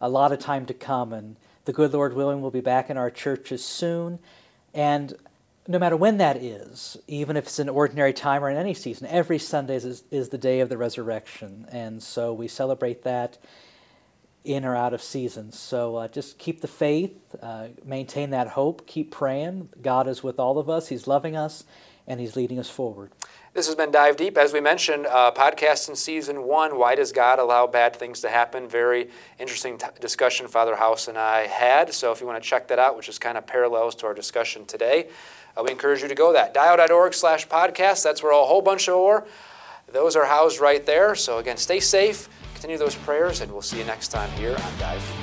a 0.00 0.08
lot 0.08 0.32
of 0.32 0.40
time 0.40 0.66
to 0.66 0.74
come. 0.74 1.12
And 1.12 1.36
the 1.64 1.72
good 1.72 1.92
Lord 1.92 2.14
willing, 2.14 2.40
we'll 2.40 2.50
be 2.50 2.60
back 2.60 2.90
in 2.90 2.96
our 2.96 3.10
churches 3.10 3.64
soon. 3.64 4.18
And 4.74 5.14
no 5.68 5.78
matter 5.78 5.96
when 5.96 6.18
that 6.18 6.36
is, 6.36 6.96
even 7.06 7.36
if 7.36 7.44
it's 7.44 7.58
an 7.58 7.68
ordinary 7.68 8.12
time 8.12 8.42
or 8.42 8.50
in 8.50 8.56
any 8.56 8.74
season, 8.74 9.06
every 9.08 9.38
Sunday 9.38 9.76
is, 9.76 10.02
is 10.10 10.28
the 10.30 10.38
day 10.38 10.60
of 10.60 10.68
the 10.68 10.76
resurrection. 10.76 11.66
And 11.70 12.02
so 12.02 12.32
we 12.32 12.48
celebrate 12.48 13.04
that 13.04 13.38
in 14.44 14.64
or 14.64 14.74
out 14.74 14.92
of 14.92 15.00
season. 15.00 15.52
So 15.52 15.96
uh, 15.96 16.08
just 16.08 16.38
keep 16.38 16.60
the 16.60 16.68
faith, 16.68 17.12
uh, 17.40 17.68
maintain 17.84 18.30
that 18.30 18.48
hope, 18.48 18.86
keep 18.86 19.12
praying. 19.12 19.68
God 19.80 20.08
is 20.08 20.22
with 20.22 20.40
all 20.40 20.58
of 20.58 20.68
us, 20.68 20.88
He's 20.88 21.06
loving 21.06 21.36
us, 21.36 21.64
and 22.08 22.18
He's 22.18 22.34
leading 22.34 22.58
us 22.58 22.68
forward. 22.68 23.12
This 23.54 23.66
has 23.66 23.74
been 23.74 23.90
Dive 23.90 24.16
Deep. 24.16 24.38
As 24.38 24.52
we 24.52 24.60
mentioned, 24.60 25.06
uh, 25.06 25.30
podcast 25.30 25.88
in 25.90 25.94
season 25.94 26.44
one 26.44 26.78
Why 26.78 26.94
Does 26.94 27.12
God 27.12 27.38
Allow 27.38 27.66
Bad 27.66 27.94
Things 27.94 28.20
to 28.22 28.30
Happen? 28.30 28.66
Very 28.66 29.10
interesting 29.38 29.76
t- 29.76 29.86
discussion 30.00 30.48
Father 30.48 30.74
House 30.74 31.06
and 31.06 31.18
I 31.18 31.46
had. 31.46 31.92
So 31.92 32.12
if 32.12 32.20
you 32.20 32.26
want 32.26 32.42
to 32.42 32.48
check 32.48 32.68
that 32.68 32.78
out, 32.78 32.96
which 32.96 33.08
is 33.10 33.18
kind 33.18 33.36
of 33.36 33.46
parallels 33.46 33.94
to 33.96 34.06
our 34.06 34.14
discussion 34.14 34.64
today, 34.64 35.08
uh, 35.56 35.62
we 35.62 35.70
encourage 35.70 36.00
you 36.00 36.08
to 36.08 36.14
go 36.14 36.32
that. 36.32 36.54
Dio.org 36.54 37.12
slash 37.12 37.46
podcast. 37.46 38.02
That's 38.02 38.22
where 38.22 38.32
a 38.32 38.36
whole 38.36 38.62
bunch 38.62 38.88
of 38.88 38.94
ore. 38.94 39.26
Those 39.92 40.16
are 40.16 40.24
housed 40.24 40.58
right 40.58 40.84
there. 40.86 41.14
So 41.14 41.38
again, 41.38 41.58
stay 41.58 41.80
safe 41.80 42.28
continue 42.62 42.78
those 42.78 42.94
prayers, 42.94 43.40
and 43.40 43.50
we'll 43.50 43.60
see 43.60 43.78
you 43.78 43.84
next 43.84 44.08
time 44.08 44.30
here 44.38 44.52
on 44.52 44.78
Dive 44.78 45.04
Deep. 45.16 45.21